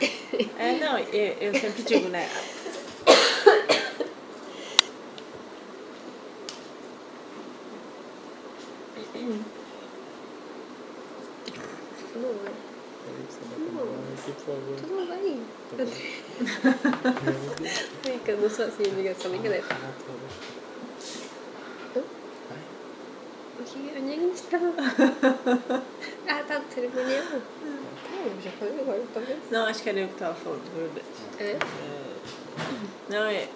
Nada. 0.00 0.58
É, 0.58 0.72
não, 0.78 0.98
eu, 0.98 1.36
eu 1.40 1.60
sempre 1.60 1.82
digo, 1.82 2.08
né? 2.08 2.28
Não 12.14 12.32
vai. 12.34 12.52
Peraí, 13.04 13.24
você 13.28 13.40
dá 13.42 13.54
pra 13.54 13.72
mão 13.72 13.88
aqui, 14.12 14.32
por 14.32 14.44
favor. 14.44 14.76
Tu 14.80 14.86
não 14.92 15.06
vai. 15.06 15.40
Tá 15.76 15.84
bom. 15.84 15.92
Fica, 18.02 18.32
eu 18.32 18.38
não 18.40 18.50
sou 18.50 18.64
assim, 18.66 18.84
amiga, 18.90 19.14
só 19.18 19.28
brincadeira. 19.28 19.64
Ah, 19.70 19.74
tá 19.74 20.04
bom. 20.08 20.48
que, 23.64 23.78
onde 23.98 24.12
é 24.12 24.16
que 24.16 24.20
a 24.20 24.28
gente 24.28 24.42
tava? 24.44 24.72
ah, 26.28 26.42
tá, 26.46 26.58
do 26.58 26.72
cerimonial. 26.72 27.42
Ah, 28.18 28.28
já 28.42 28.50
falei 28.50 28.80
agora, 28.80 29.02
talvez. 29.14 29.38
Não, 29.50 29.66
acho 29.66 29.82
que 29.82 29.88
era 29.88 30.00
eu 30.00 30.08
que 30.08 30.14
tava 30.14 30.34
falando, 30.34 30.62
verdade. 30.74 31.06
É? 31.38 31.56
Não, 33.08 33.24
é, 33.24 33.48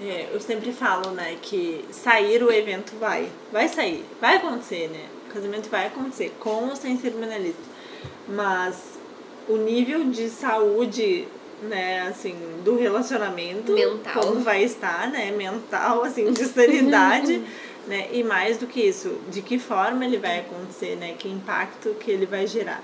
é, 0.00 0.28
eu 0.32 0.40
sempre 0.40 0.72
falo, 0.72 1.10
né, 1.12 1.38
que 1.40 1.84
sair 1.90 2.42
o 2.42 2.52
evento 2.52 2.92
vai. 2.98 3.30
Vai 3.50 3.68
sair. 3.68 4.04
Vai 4.20 4.36
acontecer, 4.36 4.88
né? 4.88 5.06
O 5.28 5.32
casamento 5.32 5.70
vai 5.70 5.86
acontecer, 5.86 6.34
com 6.38 6.68
ou 6.68 6.76
sem 6.76 6.98
cerimonialista. 6.98 7.62
Mas 8.28 8.98
o 9.48 9.56
nível 9.56 10.04
de 10.10 10.28
saúde, 10.28 11.26
né, 11.62 12.02
assim, 12.02 12.36
do 12.62 12.76
relacionamento. 12.76 13.72
Mental. 13.72 14.22
Como 14.22 14.40
vai 14.40 14.62
estar, 14.64 15.10
né? 15.10 15.30
Mental, 15.30 16.04
assim, 16.04 16.30
de 16.32 16.44
sanidade. 16.44 17.42
né? 17.86 18.08
E 18.12 18.22
mais 18.22 18.58
do 18.58 18.66
que 18.66 18.80
isso, 18.80 19.18
de 19.30 19.42
que 19.42 19.58
forma 19.58 20.04
ele 20.04 20.18
vai 20.18 20.40
acontecer, 20.40 20.96
né? 20.96 21.14
Que 21.18 21.28
impacto 21.28 21.94
que 21.94 22.10
ele 22.10 22.26
vai 22.26 22.46
gerar, 22.46 22.82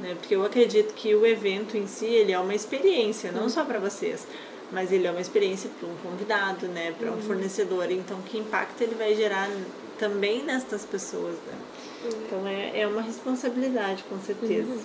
né? 0.00 0.14
Porque 0.18 0.34
eu 0.34 0.44
acredito 0.44 0.94
que 0.94 1.14
o 1.14 1.26
evento 1.26 1.76
em 1.76 1.86
si, 1.86 2.06
ele 2.06 2.32
é 2.32 2.38
uma 2.38 2.54
experiência, 2.54 3.32
não 3.32 3.48
só 3.48 3.64
para 3.64 3.78
vocês, 3.78 4.26
mas 4.72 4.92
ele 4.92 5.06
é 5.06 5.10
uma 5.10 5.20
experiência 5.20 5.68
para 5.78 5.88
um 5.88 5.96
convidado, 5.96 6.66
né? 6.68 6.94
Para 6.98 7.10
um 7.10 7.20
fornecedor. 7.20 7.90
Então, 7.90 8.20
que 8.22 8.38
impacto 8.38 8.80
ele 8.82 8.94
vai 8.94 9.14
gerar 9.14 9.50
também 9.98 10.42
nestas 10.44 10.84
pessoas, 10.84 11.34
né? 11.46 11.58
Então, 12.04 12.46
é, 12.46 12.80
é 12.80 12.86
uma 12.86 13.02
responsabilidade, 13.02 14.04
com 14.08 14.18
certeza. 14.20 14.78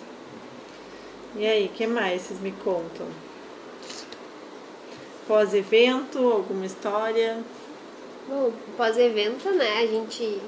E 1.36 1.46
aí, 1.46 1.66
o 1.66 1.70
que 1.70 1.86
mais 1.86 2.22
vocês 2.22 2.40
me 2.42 2.52
contam? 2.52 3.08
Pós-evento, 5.28 6.20
alguma 6.20 6.66
história? 6.66 7.44
Bom, 8.28 8.52
pós-evento, 8.76 9.52
né, 9.52 9.80
a 9.80 9.86
gente, 9.86 10.42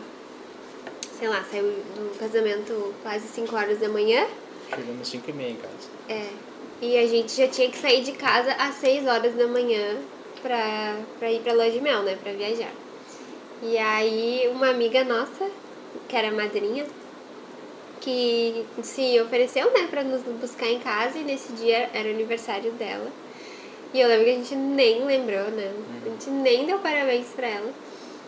sei 1.20 1.28
lá, 1.28 1.44
saiu 1.44 1.66
do 1.66 2.18
casamento 2.18 2.94
quase 3.04 3.28
5 3.28 3.56
horas 3.56 3.80
da 3.80 3.88
manhã. 3.88 4.26
Chegamos 4.74 5.08
5 5.08 5.30
e 5.30 5.34
meia 5.34 5.52
em 5.52 5.56
casa. 5.56 5.90
É. 6.10 6.28
E 6.82 6.98
a 6.98 7.08
gente 7.08 7.36
já 7.36 7.48
tinha 7.48 7.70
que 7.70 7.78
sair 7.78 8.04
de 8.04 8.14
casa 8.14 8.52
às 8.54 8.76
6 8.76 9.06
horas 9.08 9.36
da 9.36 9.48
manhã 9.48 9.98
pra, 10.42 10.98
pra 11.20 11.32
ir 11.32 11.42
pra 11.42 11.54
lua 11.54 11.70
de 11.70 11.80
mel, 11.80 12.02
né? 12.02 12.18
Pra 12.22 12.34
viajar. 12.34 12.72
E 13.62 13.78
aí 13.78 14.50
uma 14.52 14.70
amiga 14.70 15.04
nossa, 15.04 15.48
que 16.08 16.16
era 16.16 16.32
madrinha, 16.32 16.86
que 18.02 18.66
se 18.82 19.20
ofereceu, 19.22 19.72
né, 19.72 19.88
pra 19.90 20.04
nos 20.04 20.22
buscar 20.40 20.68
em 20.68 20.80
casa 20.80 21.18
e 21.18 21.24
nesse 21.24 21.54
dia 21.54 21.90
era 21.94 22.08
o 22.08 22.12
aniversário 22.12 22.72
dela. 22.72 23.12
E 23.94 24.00
eu 24.00 24.08
lembro 24.08 24.26
que 24.26 24.32
a 24.32 24.36
gente 24.36 24.56
nem 24.56 25.06
lembrou, 25.06 25.50
né? 25.52 25.72
A 26.06 26.10
gente 26.10 26.30
nem 26.30 26.66
deu 26.66 26.80
parabéns 26.80 27.28
pra 27.28 27.48
ela. 27.48 27.72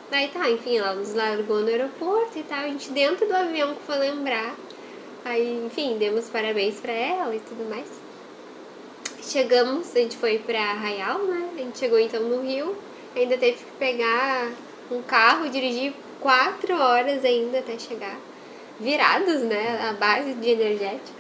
Daí 0.10 0.28
tá, 0.30 0.50
enfim, 0.50 0.78
ela 0.78 0.96
nos 0.96 1.14
largou 1.14 1.60
no 1.60 1.68
aeroporto 1.68 2.40
e 2.40 2.44
tal, 2.44 2.60
a 2.60 2.68
gente 2.68 2.90
dentro 2.92 3.28
do 3.28 3.36
avião 3.36 3.76
que 3.76 3.84
foi 3.84 3.98
lembrar. 3.98 4.56
Aí, 5.24 5.66
enfim, 5.66 5.98
demos 5.98 6.30
parabéns 6.30 6.80
pra 6.80 6.92
ela 6.92 7.36
e 7.36 7.40
tudo 7.40 7.70
mais. 7.70 7.88
Chegamos, 9.22 9.96
a 9.96 10.00
gente 10.00 10.18
foi 10.18 10.40
pra 10.40 10.60
Arraial, 10.60 11.20
né? 11.20 11.50
A 11.54 11.58
gente 11.60 11.78
chegou 11.78 12.00
então 12.00 12.22
no 12.22 12.42
Rio, 12.42 12.76
ainda 13.16 13.38
teve 13.38 13.58
que 13.58 13.72
pegar 13.78 14.50
um 14.90 15.02
carro 15.04 15.46
e 15.46 15.50
dirigir 15.50 15.94
quatro 16.20 16.74
horas 16.76 17.24
ainda 17.24 17.60
até 17.60 17.78
chegar. 17.78 18.18
Virados, 18.80 19.42
né? 19.42 19.90
A 19.90 19.94
base 19.94 20.34
de 20.34 20.50
energético. 20.50 21.20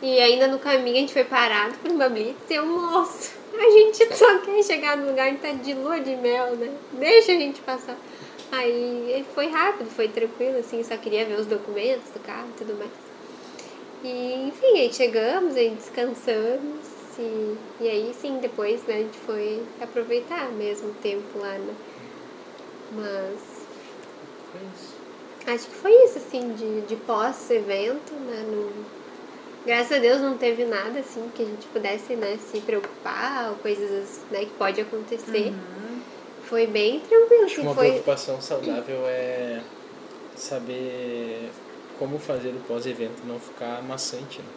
E 0.00 0.18
ainda 0.20 0.46
no 0.46 0.58
caminho 0.58 0.96
a 0.96 1.00
gente 1.00 1.12
foi 1.12 1.24
parado 1.24 1.74
por 1.78 1.90
uma 1.90 2.08
blitz 2.08 2.38
e 2.48 2.54
eu, 2.54 2.64
moço, 2.64 3.32
a 3.58 3.70
gente 3.70 4.16
só 4.16 4.38
quer 4.38 4.62
chegar 4.62 4.96
no 4.96 5.08
lugar, 5.08 5.30
gente 5.30 5.40
tá 5.40 5.52
de 5.52 5.74
lua 5.74 6.00
de 6.00 6.16
mel, 6.16 6.56
né? 6.56 6.72
Deixa 6.92 7.32
a 7.32 7.36
gente 7.36 7.60
passar. 7.60 7.96
Aí 8.52 9.24
foi 9.34 9.48
rápido, 9.48 9.90
foi 9.90 10.08
tranquilo, 10.08 10.58
assim, 10.58 10.82
só 10.82 10.96
queria 10.96 11.24
ver 11.24 11.40
os 11.40 11.46
documentos 11.46 12.10
do 12.10 12.20
carro 12.20 12.48
e 12.54 12.58
tudo 12.58 12.74
mais. 12.78 12.90
E, 14.04 14.48
enfim, 14.48 14.78
aí 14.78 14.92
chegamos, 14.92 15.56
aí 15.56 15.70
descansamos. 15.70 16.94
E, 17.18 17.56
e 17.80 17.88
aí 17.88 18.12
sim, 18.12 18.38
depois 18.38 18.82
né, 18.84 18.96
a 18.96 18.98
gente 18.98 19.18
foi 19.18 19.62
aproveitar 19.80 20.50
mesmo 20.52 20.90
o 20.90 20.94
tempo 20.94 21.38
lá, 21.38 21.52
né? 21.58 21.74
Mas 22.92 23.66
Foi 24.52 24.60
isso. 24.74 24.94
acho 25.46 25.66
que 25.68 25.74
foi 25.76 25.92
isso, 26.04 26.18
assim, 26.18 26.54
de, 26.54 26.82
de 26.82 26.96
pós-evento, 26.96 28.12
né? 28.14 28.44
Não, 28.46 28.70
graças 29.64 29.96
a 29.96 30.00
Deus 30.00 30.20
não 30.20 30.36
teve 30.36 30.64
nada, 30.64 31.00
assim, 31.00 31.30
que 31.34 31.42
a 31.42 31.46
gente 31.46 31.66
pudesse, 31.68 32.14
né, 32.16 32.38
se 32.50 32.60
preocupar, 32.60 33.50
ou 33.50 33.56
coisas, 33.56 34.20
né, 34.30 34.40
que 34.40 34.52
pode 34.52 34.80
acontecer. 34.80 35.52
Foi 36.44 36.66
bem 36.66 37.00
tranquilo, 37.00 37.44
Acho 37.44 37.54
assim, 37.54 37.62
uma 37.62 37.74
foi... 37.74 37.88
preocupação 37.88 38.40
saudável 38.40 39.06
é 39.06 39.60
saber 40.36 41.50
como 41.98 42.18
fazer 42.18 42.50
o 42.50 42.60
pós-evento 42.66 43.22
não 43.26 43.38
ficar 43.38 43.82
maçante, 43.82 44.40
né? 44.40 44.48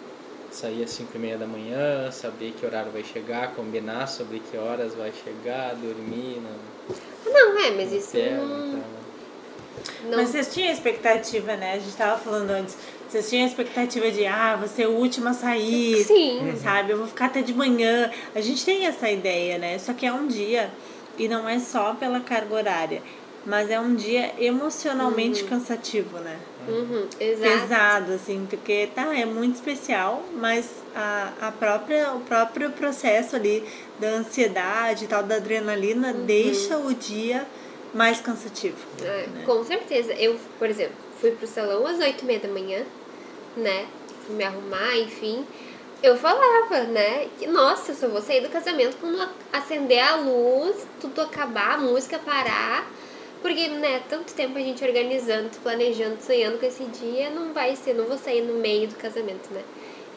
Sair 0.52 0.84
às 0.84 0.92
5 0.92 1.12
e 1.16 1.20
meia 1.20 1.38
da 1.38 1.46
manhã, 1.46 2.10
saber 2.12 2.54
que 2.58 2.66
horário 2.66 2.92
vai 2.92 3.04
chegar, 3.04 3.54
combinar 3.54 4.08
sobre 4.08 4.40
que 4.40 4.58
horas 4.58 4.94
vai 4.96 5.12
chegar, 5.12 5.76
dormir 5.76 6.42
no 6.42 7.32
Não, 7.32 7.60
é, 7.60 7.72
mas 7.72 7.92
isso 7.92 8.18
hotel, 8.18 8.46
não... 8.46 8.68
então... 8.68 8.84
não... 10.10 10.18
Mas 10.18 10.30
vocês 10.30 10.54
tinham 10.54 10.72
expectativa, 10.72 11.56
né? 11.56 11.74
A 11.74 11.80
gente 11.80 11.96
tava 11.96 12.20
falando 12.20 12.52
antes. 12.52 12.78
Vocês 13.08 13.30
tinham 13.30 13.48
expectativa 13.48 14.12
de, 14.12 14.26
ah, 14.26 14.56
vou 14.58 14.68
ser 14.68 14.88
o 14.88 14.92
último 14.92 15.30
a 15.30 15.34
sair. 15.34 16.04
Sim. 16.04 16.54
Sabe? 16.62 16.92
Eu 16.92 16.98
vou 16.98 17.08
ficar 17.08 17.28
até 17.28 17.42
de 17.42 17.54
manhã. 17.54 18.12
A 18.36 18.42
gente 18.42 18.66
tem 18.66 18.86
essa 18.86 19.10
ideia, 19.10 19.58
né? 19.58 19.78
Só 19.80 19.94
que 19.94 20.06
é 20.06 20.12
um 20.12 20.28
dia, 20.28 20.70
e 21.18 21.28
não 21.28 21.48
é 21.48 21.58
só 21.60 21.96
pela 21.96 22.20
carga 22.20 22.54
horária, 22.54 23.02
mas 23.46 23.70
é 23.70 23.80
um 23.80 23.96
dia 23.96 24.34
emocionalmente 24.38 25.46
cansativo, 25.46 26.20
né? 26.20 26.38
Uhum, 26.68 27.08
exato. 27.18 27.62
Pesado, 27.62 28.12
assim, 28.12 28.46
porque 28.50 28.90
tá, 28.94 29.18
é 29.18 29.26
muito 29.26 29.56
especial, 29.56 30.22
mas 30.36 30.70
a, 30.94 31.32
a 31.44 31.52
própria, 31.52 32.12
o 32.14 32.20
próprio 32.20 32.72
processo 32.72 33.38
ali 33.38 33.64
da 33.98 34.10
ansiedade 34.10 35.06
e 35.06 35.08
tal, 35.08 35.24
da 35.24 35.36
adrenalina, 35.36 36.12
deixa 36.12 36.78
o 36.78 36.94
dia 36.94 37.48
mais 37.94 38.20
cansativo. 38.20 38.76
É, 39.02 39.28
né? 39.28 39.44
Com 39.46 39.64
certeza. 39.64 40.12
Eu, 40.14 40.38
por 40.60 40.70
exemplo, 40.70 41.07
fui 41.20 41.32
pro 41.32 41.48
salão 41.48 41.86
às 41.86 42.00
oito 42.00 42.24
e 42.24 42.26
meia 42.26 42.40
da 42.40 42.48
manhã, 42.48 42.84
né? 43.56 43.88
Fui 44.26 44.36
me 44.36 44.44
arrumar, 44.44 44.98
enfim. 44.98 45.46
Eu 46.02 46.16
falava, 46.16 46.84
né? 46.84 47.28
Que, 47.40 47.48
nossa, 47.48 47.92
eu 47.92 47.96
só 47.96 48.08
vou 48.08 48.22
sair 48.22 48.42
do 48.42 48.50
casamento 48.50 48.98
quando 49.00 49.28
acender 49.52 50.00
a 50.00 50.16
luz, 50.16 50.86
tudo 51.02 51.22
acabar, 51.22 51.74
a 51.74 51.78
música 51.78 52.20
parar. 52.20 52.88
Porque, 53.42 53.68
né, 53.68 54.02
tanto 54.10 54.34
tempo 54.34 54.58
a 54.58 54.62
gente 54.62 54.84
organizando, 54.84 55.50
planejando, 55.62 56.18
sonhando 56.22 56.60
com 56.60 56.66
esse 56.66 56.84
dia, 56.86 57.30
não 57.30 57.54
vai 57.54 57.76
ser, 57.76 57.94
não 57.94 58.06
vou 58.06 58.18
sair 58.18 58.42
no 58.42 58.56
meio 58.56 58.88
do 58.88 58.96
casamento, 58.96 59.52
né? 59.54 59.64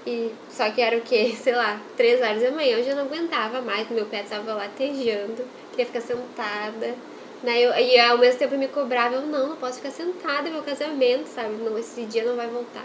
E 0.06 0.32
só 0.50 0.70
que 0.70 0.80
era 0.80 0.96
o 0.96 1.02
quê? 1.02 1.34
Sei 1.40 1.54
lá, 1.54 1.80
três 1.96 2.20
horas 2.20 2.42
da 2.42 2.50
manhã 2.50 2.78
eu 2.78 2.84
já 2.84 2.94
não 2.94 3.04
aguentava 3.04 3.60
mais, 3.60 3.88
meu 3.90 4.06
pé 4.06 4.22
tava 4.22 4.54
latejando, 4.54 5.44
queria 5.70 5.86
ficar 5.86 6.00
sentada. 6.00 6.94
Né? 7.42 7.59
Eu, 7.59 7.72
e 7.72 7.98
ao 7.98 8.18
mesmo 8.18 8.38
tempo 8.38 8.55
eu 8.55 8.59
me 8.59 8.68
cobrava, 8.68 9.14
eu 9.14 9.22
não, 9.22 9.48
não 9.48 9.57
posso 9.57 9.76
ficar 9.76 9.90
sentada, 9.90 10.48
é 10.48 10.53
meu 10.53 10.62
casamento, 10.62 11.26
sabe? 11.26 11.55
Não, 11.57 11.79
esse 11.79 12.05
dia 12.05 12.24
não 12.24 12.37
vai 12.37 12.46
voltar. 12.46 12.85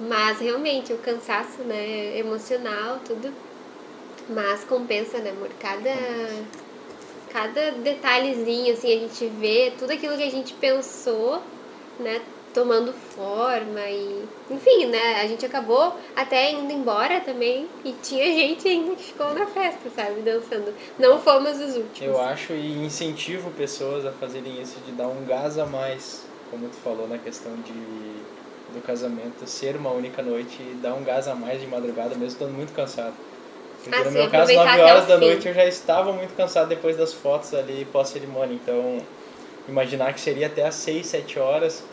Mas 0.00 0.40
realmente 0.40 0.92
o 0.92 0.98
cansaço, 0.98 1.62
né, 1.62 2.16
emocional, 2.16 3.00
tudo. 3.04 3.32
Mas 4.28 4.64
compensa, 4.64 5.18
né, 5.18 5.30
amor? 5.30 5.50
Cada, 5.58 5.94
cada 7.30 7.72
detalhezinho, 7.72 8.72
assim, 8.72 8.94
a 8.94 8.98
gente 9.00 9.26
vê 9.26 9.72
tudo 9.78 9.92
aquilo 9.92 10.16
que 10.16 10.22
a 10.22 10.30
gente 10.30 10.54
pensou, 10.54 11.42
né, 11.98 12.20
tomando 12.58 12.92
forma 12.92 13.80
e... 13.88 14.24
Enfim, 14.50 14.86
né, 14.86 15.20
a 15.22 15.26
gente 15.28 15.46
acabou 15.46 15.94
até 16.16 16.50
indo 16.50 16.72
embora 16.72 17.20
também 17.20 17.68
e 17.84 17.92
tinha 18.02 18.24
gente 18.24 18.66
ainda 18.66 18.96
que 18.96 19.04
ficou 19.04 19.32
na 19.32 19.46
festa, 19.46 19.88
sabe, 19.94 20.22
dançando. 20.22 20.74
Não 20.98 21.20
fomos 21.20 21.60
os 21.60 21.76
últimos. 21.76 22.00
Eu 22.00 22.20
acho 22.20 22.52
e 22.54 22.84
incentivo 22.84 23.52
pessoas 23.52 24.04
a 24.04 24.10
fazerem 24.10 24.60
isso, 24.60 24.76
de 24.84 24.90
dar 24.90 25.06
um 25.06 25.24
gás 25.24 25.56
a 25.56 25.66
mais, 25.66 26.24
como 26.50 26.68
tu 26.68 26.76
falou 26.82 27.06
na 27.06 27.18
questão 27.18 27.54
de, 27.54 27.72
do 27.72 28.82
casamento, 28.84 29.46
ser 29.46 29.76
uma 29.76 29.92
única 29.92 30.20
noite 30.20 30.60
e 30.60 30.74
dar 30.82 30.94
um 30.94 31.04
gás 31.04 31.28
a 31.28 31.36
mais 31.36 31.60
de 31.60 31.66
madrugada, 31.68 32.10
mesmo 32.10 32.26
estando 32.26 32.52
muito 32.52 32.72
cansado. 32.72 33.14
Porque 33.84 33.96
Ah, 33.96 34.04
no 34.04 34.10
meu 34.10 34.28
caso, 34.28 34.50
aproveitar 34.52 34.64
9 34.64 34.82
até 34.82 34.92
horas 34.92 35.06
da 35.06 35.18
fim. 35.18 35.24
noite 35.26 35.46
eu 35.46 35.54
já 35.54 35.64
estava 35.64 36.12
muito 36.12 36.34
cansado 36.34 36.68
depois 36.68 36.96
das 36.96 37.14
fotos 37.14 37.54
ali 37.54 37.86
pós-cerimônia, 37.92 38.54
então 38.54 38.98
imaginar 39.68 40.12
que 40.12 40.20
seria 40.20 40.48
até 40.48 40.66
às 40.66 40.74
6, 40.74 41.06
7 41.06 41.38
horas 41.38 41.84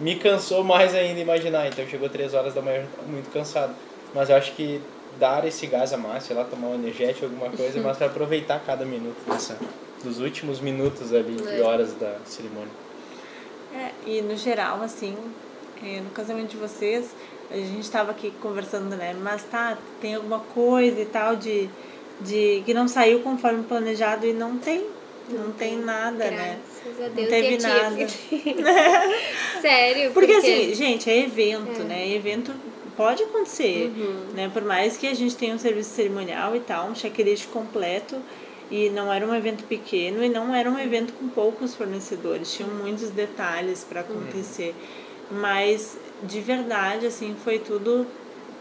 me 0.00 0.16
cansou 0.16 0.64
mais 0.64 0.94
ainda 0.94 1.20
imaginar, 1.20 1.68
então 1.68 1.86
chegou 1.86 2.08
3 2.08 2.34
horas 2.34 2.54
da 2.54 2.62
manhã 2.62 2.86
muito 3.06 3.30
cansado. 3.32 3.74
Mas 4.14 4.30
eu 4.30 4.36
acho 4.36 4.52
que 4.52 4.80
dar 5.18 5.46
esse 5.46 5.66
gás 5.66 5.92
a 5.92 5.96
mais, 5.96 6.24
sei 6.24 6.34
lá, 6.34 6.44
tomar 6.44 6.68
um 6.68 6.74
energético, 6.74 7.26
alguma 7.26 7.50
coisa, 7.50 7.80
mas 7.82 7.96
para 7.98 8.06
aproveitar 8.06 8.60
cada 8.64 8.84
minuto 8.84 9.18
dessa, 9.26 9.56
dos 10.02 10.18
últimos 10.20 10.60
minutos 10.60 11.12
ali 11.12 11.36
e 11.40 11.60
É. 11.60 11.62
horas 11.62 11.92
da 11.94 12.16
cerimônia. 12.24 12.72
É, 13.74 13.90
e 14.06 14.22
no 14.22 14.36
geral, 14.36 14.82
assim, 14.82 15.16
é, 15.84 16.00
no 16.00 16.10
casamento 16.10 16.48
de 16.50 16.56
vocês, 16.56 17.10
a 17.50 17.56
gente 17.56 17.80
estava 17.80 18.10
aqui 18.10 18.32
conversando, 18.40 18.96
né? 18.96 19.14
Mas 19.20 19.42
tá, 19.44 19.76
tem 20.00 20.14
alguma 20.14 20.40
coisa 20.40 21.00
e 21.00 21.04
tal 21.06 21.36
de, 21.36 21.68
de 22.20 22.62
que 22.64 22.72
não 22.74 22.88
saiu 22.88 23.20
conforme 23.20 23.62
planejado 23.64 24.26
e 24.26 24.32
não 24.32 24.56
tem, 24.58 24.84
Não, 25.30 25.52
tem 25.52 25.78
nada, 25.78 26.30
né? 26.30 26.58
Graças 26.84 27.00
a 27.00 27.08
Não 27.08 27.14
Deus 27.14 27.28
teve 27.28 27.54
e 27.56 27.64
a 27.64 27.68
nada. 27.68 28.06
Sério, 29.60 30.10
Porque, 30.12 30.32
porque, 30.34 30.46
assim, 30.46 30.74
gente, 30.74 31.10
é 31.10 31.18
evento, 31.18 31.82
né? 31.84 32.08
Evento 32.12 32.52
pode 32.96 33.22
acontecer, 33.22 33.90
Uhum. 33.96 34.24
né? 34.34 34.50
Por 34.52 34.62
mais 34.62 34.96
que 34.96 35.06
a 35.06 35.14
gente 35.14 35.36
tenha 35.36 35.54
um 35.54 35.58
serviço 35.58 35.90
cerimonial 35.90 36.54
e 36.56 36.60
tal, 36.60 36.88
um 36.88 36.94
checklist 36.94 37.46
completo, 37.48 38.16
e 38.70 38.88
não 38.90 39.12
era 39.12 39.26
um 39.26 39.34
evento 39.34 39.64
pequeno 39.64 40.22
e 40.22 40.28
não 40.28 40.54
era 40.54 40.70
um 40.70 40.78
evento 40.78 41.12
com 41.14 41.28
poucos 41.28 41.74
fornecedores, 41.74 42.52
tinham 42.52 42.70
muitos 42.70 43.10
detalhes 43.10 43.82
para 43.82 44.00
acontecer. 44.00 44.74
Mas 45.30 45.96
de 46.22 46.40
verdade, 46.40 47.06
assim, 47.06 47.34
foi 47.42 47.58
tudo 47.58 48.06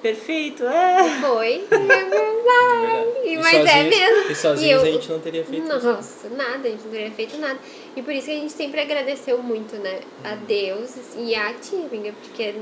perfeito. 0.01 0.63
É. 0.65 1.19
foi, 1.21 1.65
é 1.71 1.77
verdade. 1.77 3.09
E 3.25 3.37
Mas 3.37 3.65
é 3.65 3.83
mesmo. 3.83 4.31
E 4.31 4.35
sozinhos 4.35 4.83
eu- 4.83 4.89
a 4.89 4.91
gente 4.93 5.09
não 5.11 5.19
teria 5.19 5.43
feito 5.45 5.63
isso. 5.63 5.87
Nossa, 5.87 6.29
nada, 6.29 6.67
a 6.67 6.71
gente 6.71 6.83
não 6.83 6.91
teria 6.91 7.11
feito 7.11 7.37
nada. 7.37 7.59
E 7.95 8.01
por 8.01 8.13
isso 8.13 8.25
que 8.27 8.31
a 8.31 8.35
gente 8.39 8.53
sempre 8.53 8.81
agradeceu 8.81 9.41
muito, 9.41 9.75
né? 9.77 10.01
A 10.23 10.35
Deus 10.35 10.91
e 11.17 11.35
a 11.35 11.53
ti, 11.53 11.75
amiga, 11.75 12.13
porque 12.21 12.55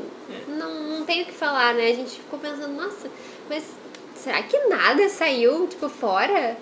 não, 0.48 0.74
não 1.00 1.06
tem 1.06 1.24
o 1.24 1.26
que 1.26 1.34
falar, 1.34 1.74
né? 1.74 1.86
A 1.90 1.96
gente 1.96 2.12
ficou 2.20 2.40
pensando, 2.40 2.70
nossa, 2.74 3.10
mas 3.50 3.64
será 4.16 4.42
que 4.44 4.58
nada 4.68 5.08
saiu, 5.10 5.68
tipo, 5.68 5.88
fora? 5.90 6.58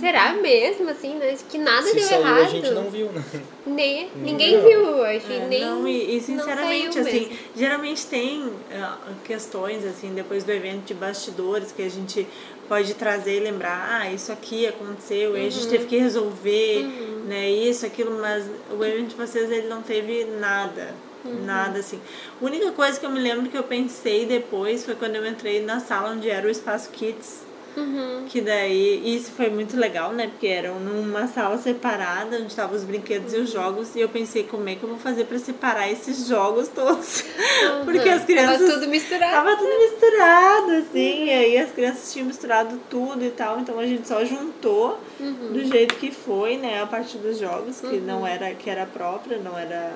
Será 0.00 0.34
mesmo, 0.34 0.88
assim, 0.90 1.14
né? 1.14 1.36
Que 1.48 1.58
nada 1.58 1.82
Se 1.88 1.94
deu 1.94 2.04
saiu, 2.04 2.20
errado. 2.20 2.40
a 2.40 2.44
gente 2.48 2.70
não 2.70 2.90
viu, 2.90 3.06
né? 3.12 3.22
Nem, 3.66 4.10
ninguém 4.16 4.60
viu. 4.60 4.68
viu, 4.86 5.04
acho 5.04 5.26
que 5.26 5.32
É, 5.32 5.46
nem. 5.48 5.60
não, 5.60 5.86
e, 5.88 6.10
e 6.10 6.14
não 6.16 6.20
sinceramente, 6.20 6.98
assim, 6.98 7.20
mesmo. 7.20 7.36
geralmente 7.56 8.06
tem 8.06 8.52
ah, 8.72 8.98
questões, 9.24 9.84
assim, 9.86 10.12
depois 10.14 10.44
do 10.44 10.50
evento 10.52 10.84
de 10.86 10.94
bastidores 10.94 11.72
que 11.72 11.82
a 11.82 11.88
gente 11.90 12.26
pode 12.68 12.94
trazer 12.94 13.36
e 13.36 13.40
lembrar, 13.40 14.00
ah, 14.02 14.10
isso 14.12 14.32
aqui 14.32 14.66
aconteceu, 14.66 15.36
e 15.36 15.40
a 15.40 15.44
Uhum. 15.44 15.50
gente 15.50 15.68
teve 15.68 15.86
que 15.86 15.96
resolver, 15.98 16.82
né, 17.26 17.50
isso, 17.50 17.84
aquilo, 17.86 18.18
mas 18.20 18.44
o 18.70 18.84
evento 18.84 19.08
de 19.10 19.14
vocês, 19.16 19.50
ele 19.50 19.68
não 19.68 19.82
teve 19.82 20.24
nada, 20.40 20.94
Uhum. 21.24 21.44
nada, 21.44 21.78
assim. 21.78 22.00
A 22.40 22.44
única 22.44 22.70
coisa 22.72 22.98
que 23.00 23.06
eu 23.06 23.10
me 23.10 23.20
lembro 23.20 23.48
que 23.50 23.56
eu 23.56 23.62
pensei 23.62 24.26
depois 24.26 24.84
foi 24.84 24.94
quando 24.94 25.16
eu 25.16 25.26
entrei 25.26 25.62
na 25.62 25.80
sala 25.80 26.10
onde 26.10 26.28
era 26.28 26.46
o 26.46 26.50
Espaço 26.50 26.90
Kids, 26.90 27.42
Uhum. 27.76 28.24
que 28.28 28.40
daí, 28.40 29.16
isso 29.16 29.32
foi 29.32 29.50
muito 29.50 29.76
legal, 29.76 30.12
né? 30.12 30.28
Porque 30.28 30.46
era 30.46 30.70
numa 30.72 31.26
sala 31.26 31.58
separada, 31.58 32.36
onde 32.36 32.46
estavam 32.46 32.76
os 32.76 32.84
brinquedos 32.84 33.32
e 33.32 33.38
os 33.38 33.50
jogos. 33.50 33.94
E 33.94 34.00
eu 34.00 34.08
pensei, 34.08 34.44
como 34.44 34.68
é 34.68 34.74
que 34.74 34.82
eu 34.82 34.88
vou 34.88 34.98
fazer 34.98 35.24
pra 35.24 35.38
separar 35.38 35.90
esses 35.90 36.26
jogos 36.26 36.68
todos? 36.68 37.24
Porque 37.84 38.08
as 38.08 38.24
crianças... 38.24 38.60
Tava 38.60 38.72
tudo 38.72 38.88
misturado. 38.88 39.32
Tava 39.32 39.56
tudo 39.56 39.78
misturado, 39.78 40.70
assim. 40.72 41.24
E 41.24 41.30
aí 41.30 41.58
as 41.58 41.72
crianças 41.72 42.12
tinham 42.12 42.26
misturado 42.26 42.80
tudo 42.88 43.24
e 43.24 43.30
tal. 43.30 43.60
Então 43.60 43.78
a 43.78 43.86
gente 43.86 44.06
só 44.06 44.24
juntou 44.24 44.98
do 45.18 45.64
jeito 45.64 45.94
que 45.96 46.10
foi, 46.10 46.56
né? 46.56 46.82
A 46.82 46.86
partir 46.86 47.18
dos 47.18 47.38
jogos, 47.38 47.80
que 47.80 47.98
não 47.98 48.26
era, 48.26 48.54
que 48.54 48.68
era 48.68 48.86
própria, 48.86 49.38
não 49.38 49.58
era 49.58 49.92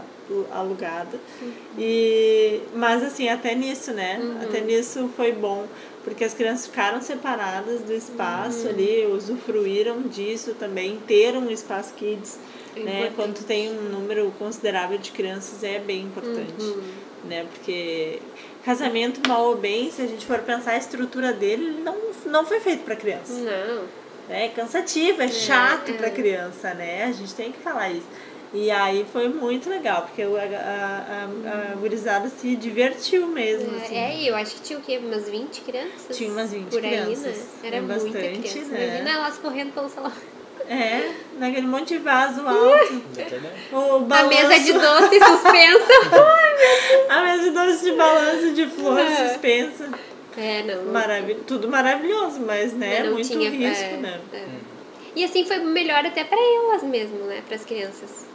alugada. 0.50 1.18
E, 1.76 2.60
mas 2.74 3.02
assim, 3.02 3.28
até 3.28 3.54
nisso, 3.54 3.92
né? 3.92 4.20
Até 4.42 4.60
nisso 4.60 5.08
foi 5.16 5.32
bom. 5.32 5.66
Porque 6.04 6.24
as 6.24 6.32
crianças 6.32 6.66
ficaram 6.66 7.02
separadas 7.02 7.82
do 7.82 7.92
espaço 7.92 8.66
ali, 8.68 9.06
usufruíram 9.06 10.02
disso 10.02 10.54
também, 10.58 10.98
ter 11.06 11.36
um 11.36 11.50
espaço 11.50 11.92
kids, 11.94 12.38
É 12.76 12.80
né? 12.80 12.90
importante. 13.00 13.14
Quando 13.16 13.46
tem 13.46 13.70
um 13.70 13.82
número 13.90 14.32
considerável 14.38 14.96
de 14.96 15.10
crianças 15.10 15.62
é 15.62 15.78
bem 15.78 16.02
importante, 16.04 16.54
Uhum. 16.62 16.82
né? 17.28 17.46
Porque 17.52 18.20
casamento 18.64 19.26
mal 19.28 19.48
ou 19.48 19.56
bem, 19.56 19.90
se 19.90 20.00
a 20.00 20.06
gente 20.06 20.24
for 20.24 20.38
pensar 20.38 20.72
a 20.72 20.78
estrutura 20.78 21.32
dele, 21.32 21.64
ele 21.66 21.82
não, 21.82 21.96
não 22.26 22.46
foi 22.46 22.60
feito 22.60 22.84
para 22.84 22.96
criança. 22.96 23.34
Não. 23.34 23.84
É 24.30 24.48
cansativo, 24.48 25.20
é 25.22 25.28
chato 25.28 25.90
é. 25.90 25.94
para 25.94 26.10
criança, 26.10 26.72
né? 26.74 27.04
A 27.04 27.12
gente 27.12 27.34
tem 27.34 27.50
que 27.52 27.58
falar 27.58 27.90
isso. 27.90 28.06
E 28.54 28.70
aí 28.70 29.04
foi 29.12 29.28
muito 29.28 29.68
legal, 29.68 30.02
porque 30.02 30.22
a, 30.22 30.26
a, 30.26 31.48
a, 31.50 31.72
a 31.72 31.76
gurizada 31.76 32.30
se 32.30 32.56
divertiu 32.56 33.26
mesmo, 33.26 33.76
assim. 33.76 33.94
É, 33.96 34.16
e 34.16 34.28
eu 34.28 34.34
acho 34.36 34.54
que 34.54 34.60
tinha 34.62 34.78
o 34.78 34.82
quê? 34.82 34.98
Umas 34.98 35.28
20 35.28 35.60
crianças? 35.60 36.16
Tinha 36.16 36.30
umas 36.30 36.50
20 36.52 36.68
por 36.70 36.82
aí, 36.82 36.90
crianças. 36.90 37.36
né? 37.36 37.42
Era 37.64 37.76
É 37.76 37.80
muita 37.82 38.04
bastante, 38.04 38.38
criança. 38.50 38.70
né? 38.70 38.86
Imagina 38.86 39.10
elas 39.10 39.36
correndo 39.38 39.72
pelo 39.74 39.88
salão. 39.90 40.12
É, 40.66 41.12
naquele 41.38 41.66
monte 41.66 41.88
de 41.94 41.98
vaso 41.98 42.40
alto. 42.46 43.02
O 43.72 43.96
A 43.96 43.98
balanço, 44.00 44.28
mesa 44.48 44.58
de 44.60 44.72
doce 44.72 45.18
suspensa. 45.18 45.92
a 47.08 47.22
mesa 47.24 47.42
de 47.44 47.50
doce 47.50 47.84
de 47.84 47.92
balanço 47.92 48.52
de 48.54 48.66
flor 48.66 48.98
É. 49.00 49.28
suspensa. 49.28 49.90
é, 50.36 50.62
não. 50.62 51.34
tudo 51.46 51.68
maravilhoso, 51.68 52.40
mas 52.40 52.72
né, 52.74 53.02
não 53.02 53.12
muito 53.12 53.28
tinha, 53.28 53.50
risco, 53.50 53.84
é, 53.84 53.96
né? 53.96 54.20
é. 54.32 54.44
E 55.16 55.24
assim 55.24 55.44
foi 55.44 55.58
melhor 55.58 56.04
até 56.04 56.22
pra 56.24 56.38
elas 56.38 56.82
mesmo, 56.82 57.18
né? 57.24 57.42
Para 57.46 57.56
as 57.56 57.64
crianças. 57.64 58.26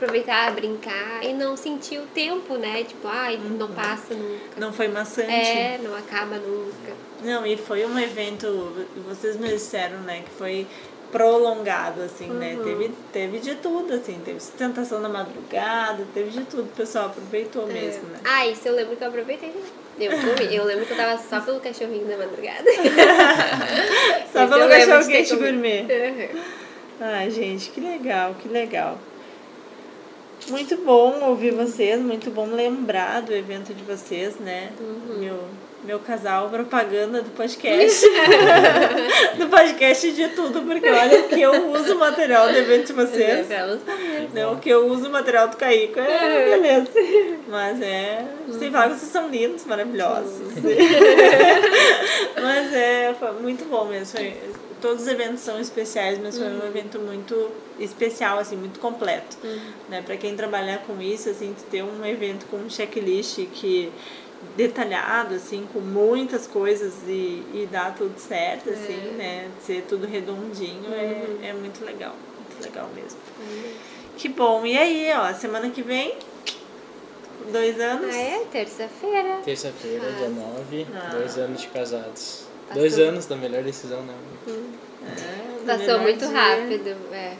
Aproveitar, 0.00 0.50
brincar 0.52 1.22
e 1.22 1.34
não 1.34 1.58
sentir 1.58 1.98
o 1.98 2.06
tempo, 2.06 2.54
né? 2.54 2.84
Tipo, 2.84 3.06
ai, 3.06 3.38
não 3.58 3.68
passa 3.68 4.14
nunca. 4.14 4.58
Não 4.58 4.72
foi 4.72 4.88
maçante. 4.88 5.30
É, 5.30 5.78
não 5.82 5.94
acaba 5.94 6.36
nunca. 6.36 6.94
Não, 7.22 7.44
e 7.44 7.54
foi 7.54 7.84
um 7.84 7.98
evento, 7.98 8.46
vocês 9.06 9.36
me 9.36 9.48
disseram, 9.48 9.98
né, 9.98 10.22
que 10.24 10.30
foi 10.30 10.66
prolongado, 11.12 12.00
assim, 12.02 12.28
né? 12.28 12.54
Uhum. 12.54 12.64
Teve, 12.64 12.90
teve 13.12 13.38
de 13.40 13.56
tudo, 13.56 13.92
assim, 13.92 14.18
teve 14.24 14.40
sustentação 14.40 15.00
na 15.00 15.08
madrugada, 15.08 16.06
teve 16.14 16.30
de 16.30 16.44
tudo, 16.44 16.62
o 16.62 16.66
pessoal 16.68 17.06
aproveitou 17.06 17.66
mesmo, 17.66 18.04
né? 18.08 18.20
Ah, 18.24 18.46
isso 18.46 18.66
eu 18.68 18.74
lembro 18.74 18.96
que 18.96 19.04
eu 19.04 19.08
aproveitei. 19.08 19.52
Eu 19.98 20.12
comi. 20.12 20.48
Eu 20.54 20.64
lembro 20.64 20.86
que 20.86 20.92
eu 20.92 20.96
tava 20.96 21.18
só 21.18 21.42
pelo 21.42 21.60
cachorrinho 21.60 22.06
da 22.06 22.16
madrugada. 22.16 22.64
Só 24.32 24.46
pelo 24.46 24.66
cachorro 24.66 25.06
quente 25.06 25.36
gourmet. 25.36 25.82
Uhum. 25.82 26.40
Ai, 27.00 27.30
gente, 27.30 27.70
que 27.70 27.80
legal, 27.80 28.34
que 28.40 28.48
legal. 28.48 28.98
Muito 30.48 30.76
bom 30.78 31.20
ouvir 31.28 31.52
vocês, 31.52 32.00
muito 32.00 32.30
bom 32.30 32.46
lembrar 32.46 33.22
do 33.22 33.32
evento 33.34 33.72
de 33.74 33.82
vocês, 33.84 34.36
né? 34.36 34.70
Uhum. 34.80 35.18
Meu, 35.18 35.38
meu 35.84 35.98
casal 36.00 36.48
propaganda 36.48 37.22
do 37.22 37.30
podcast. 37.30 38.06
do 39.38 39.48
podcast 39.48 40.12
de 40.12 40.28
tudo, 40.30 40.62
porque 40.62 40.88
olha 40.90 41.22
que 41.24 41.40
eu 41.40 41.70
uso 41.70 41.94
o 41.94 41.98
material 41.98 42.48
do 42.48 42.56
evento 42.56 42.88
de 42.88 42.92
vocês. 42.94 43.46
Saberem. 43.46 44.30
Não, 44.34 44.56
que 44.56 44.70
eu 44.70 44.86
uso 44.88 45.08
o 45.08 45.12
material 45.12 45.48
do 45.48 45.56
Caico 45.56 46.00
é 46.00 46.50
beleza. 46.50 46.90
Mas 47.48 47.80
é. 47.80 48.24
Sem 48.58 48.70
falar 48.70 48.88
que 48.88 48.98
vocês 48.98 49.12
são 49.12 49.28
lindos, 49.28 49.64
maravilhosos. 49.66 50.40
mas 52.40 52.72
é 52.72 53.14
muito 53.40 53.64
bom 53.66 53.84
mesmo. 53.84 54.18
Foi- 54.18 54.34
todos 54.80 55.02
os 55.02 55.08
eventos 55.08 55.40
são 55.40 55.60
especiais, 55.60 56.18
mas 56.20 56.36
foi 56.38 56.46
um 56.48 56.66
evento 56.66 56.98
muito 56.98 57.50
especial, 57.78 58.38
assim, 58.38 58.56
muito 58.56 58.80
completo. 58.80 59.36
Né? 59.88 60.02
Pra 60.02 60.16
quem 60.16 60.34
trabalhar 60.36 60.78
com 60.86 61.00
isso, 61.00 61.28
assim, 61.30 61.54
ter 61.70 61.82
um 61.82 62.04
evento 62.04 62.46
com 62.46 62.56
um 62.56 62.68
checklist 62.70 63.38
que 63.52 63.92
detalhado, 64.56 65.34
assim, 65.34 65.66
com 65.72 65.80
muitas 65.80 66.46
coisas 66.46 66.94
e, 67.06 67.42
e 67.52 67.68
dar 67.70 67.94
tudo 67.94 68.18
certo, 68.18 68.70
assim, 68.70 68.96
né? 69.16 69.48
Ser 69.60 69.84
tudo 69.88 70.06
redondinho 70.06 70.92
é, 70.92 71.48
é 71.48 71.52
muito 71.52 71.84
legal. 71.84 72.14
Muito 72.38 72.64
legal 72.64 72.88
mesmo. 72.94 73.18
Que 74.16 74.28
bom. 74.28 74.64
E 74.64 74.76
aí, 74.78 75.10
ó, 75.14 75.32
semana 75.34 75.68
que 75.70 75.82
vem, 75.82 76.14
dois 77.52 77.78
anos. 77.80 78.14
Ah, 78.14 78.18
é? 78.18 78.44
Terça-feira. 78.50 79.38
Terça-feira, 79.44 80.10
dia 80.12 80.28
9, 80.28 80.86
Ah. 80.94 81.10
dois 81.16 81.36
anos 81.38 81.60
de 81.60 81.68
casados. 81.68 82.44
Passou. 82.70 82.82
Dois 82.82 82.98
anos 83.00 83.26
da 83.26 83.34
melhor 83.34 83.64
decisão, 83.64 84.00
né? 84.02 84.14
É, 84.46 85.58
do 85.58 85.66
Passou 85.66 85.98
muito 85.98 86.20
dia. 86.20 86.28
rápido, 86.28 86.96
é. 87.12 87.34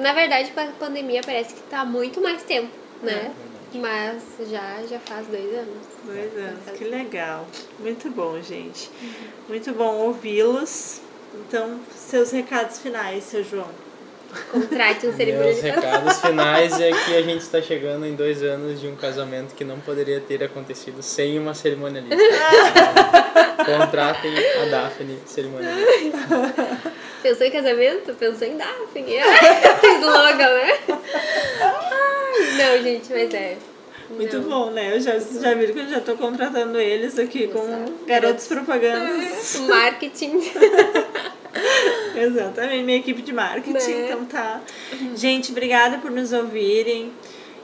Na 0.00 0.12
verdade, 0.12 0.52
com 0.52 0.60
a 0.60 0.66
pandemia 0.66 1.20
parece 1.24 1.54
que 1.54 1.62
tá 1.62 1.84
muito 1.84 2.20
mais 2.20 2.44
tempo, 2.44 2.70
né? 3.02 3.32
Mas 3.74 4.22
já, 4.48 4.82
já 4.88 5.00
faz 5.00 5.26
dois 5.26 5.52
anos. 5.52 5.86
Dois 6.04 6.36
anos, 6.36 6.78
que 6.78 6.84
legal. 6.84 7.46
Muito 7.80 8.08
bom, 8.10 8.40
gente. 8.40 8.88
Muito 9.48 9.72
bom 9.72 9.96
ouvi-los. 9.96 11.00
Então, 11.34 11.80
seus 11.96 12.30
recados 12.30 12.78
finais, 12.78 13.24
seu 13.24 13.42
João. 13.42 13.68
Contrate 14.50 15.00
um 15.06 15.08
Meus 15.08 15.16
cerimonialista. 15.16 15.66
recados 15.66 16.20
finais 16.20 16.80
é 16.80 16.90
que 16.90 17.16
a 17.16 17.22
gente 17.22 17.40
está 17.40 17.60
chegando 17.60 18.06
em 18.06 18.14
dois 18.14 18.42
anos 18.42 18.80
de 18.80 18.86
um 18.88 18.96
casamento 18.96 19.54
que 19.54 19.64
não 19.64 19.78
poderia 19.80 20.20
ter 20.20 20.42
acontecido 20.42 21.02
sem 21.02 21.38
uma 21.38 21.54
cerimonialista. 21.54 22.16
Contratem 23.64 24.32
a 24.62 24.64
Daphne 24.66 25.18
cerimonialista. 25.26 26.92
Pensou 27.22 27.46
em 27.46 27.50
casamento? 27.50 28.14
Pensou 28.14 28.48
em 28.48 28.56
Daphne. 28.56 29.16
Slogan, 30.00 30.54
né? 30.54 30.78
Ai, 31.60 32.56
não, 32.58 32.82
gente, 32.82 33.12
mas 33.12 33.34
é. 33.34 33.56
Muito 34.10 34.38
Não. 34.40 34.48
bom, 34.48 34.70
né? 34.70 34.94
Eu 34.94 35.00
já, 35.00 35.18
já 35.18 35.54
viram 35.54 35.72
que 35.72 35.80
eu 35.80 35.88
já 35.88 36.00
tô 36.00 36.16
contratando 36.16 36.78
eles 36.78 37.18
aqui 37.18 37.48
com 37.48 37.64
Exato. 37.64 37.92
garotos 38.06 38.46
propagandas. 38.46 39.56
Marketing. 39.60 40.38
Exatamente, 42.16 42.84
minha 42.84 42.98
equipe 42.98 43.22
de 43.22 43.32
marketing, 43.32 43.72
Né? 43.74 44.04
então 44.06 44.24
tá. 44.24 44.60
Gente, 45.16 45.50
obrigada 45.50 45.98
por 45.98 46.10
nos 46.10 46.32
ouvirem. 46.32 47.12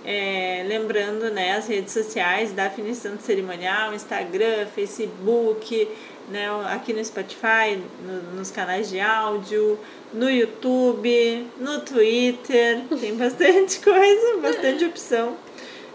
É, 0.04 0.64
lembrando 0.66 1.30
né, 1.30 1.56
as 1.56 1.68
redes 1.68 1.92
sociais 1.92 2.52
da 2.52 2.70
Finição 2.70 3.18
Cerimonial, 3.18 3.92
Instagram, 3.92 4.66
Facebook, 4.74 5.86
né, 6.30 6.46
aqui 6.66 6.92
no 6.92 7.04
Spotify, 7.04 7.78
no, 8.02 8.36
nos 8.36 8.50
canais 8.50 8.88
de 8.88 9.00
áudio, 9.00 9.78
no 10.12 10.30
YouTube, 10.30 11.46
no 11.58 11.80
Twitter, 11.80 12.82
tem 13.00 13.14
bastante 13.16 13.80
coisa, 13.84 14.38
bastante 14.40 14.84
opção. 14.84 15.36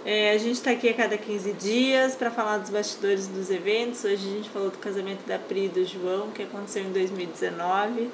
É, 0.06 0.32
a 0.32 0.38
gente 0.38 0.56
está 0.56 0.72
aqui 0.72 0.90
a 0.90 0.94
cada 0.94 1.18
15 1.18 1.54
dias 1.54 2.16
para 2.16 2.30
falar 2.30 2.58
dos 2.58 2.70
bastidores 2.70 3.28
dos 3.28 3.50
eventos. 3.50 4.04
Hoje 4.04 4.16
a 4.16 4.38
gente 4.38 4.50
falou 4.50 4.70
do 4.70 4.78
casamento 4.78 5.26
da 5.26 5.40
Pri 5.40 5.66
e 5.66 5.70
do 5.70 5.86
João, 5.86 6.30
que 6.32 6.44
aconteceu 6.44 6.84
em 6.84 6.92
2019. 6.92 8.10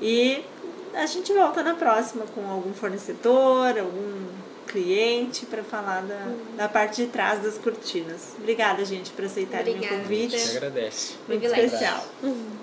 E 0.00 0.44
a 0.94 1.06
gente 1.06 1.32
volta 1.32 1.62
na 1.62 1.74
próxima 1.74 2.26
com 2.34 2.46
algum 2.50 2.74
fornecedor, 2.74 3.78
algum 3.78 4.26
cliente 4.66 5.46
para 5.46 5.62
falar 5.62 6.02
da, 6.02 6.32
da 6.56 6.68
parte 6.68 7.04
de 7.04 7.08
trás 7.08 7.42
das 7.42 7.56
cortinas. 7.58 8.34
Obrigada, 8.38 8.84
gente, 8.84 9.10
por 9.10 9.24
aceitarem 9.24 9.76
o 9.76 9.78
meu 9.78 9.88
convite. 9.88 10.36
Te 10.36 10.56
agradece. 10.56 11.14
Muito 11.26 11.46
especial. 11.46 12.06
Uhum. 12.22 12.61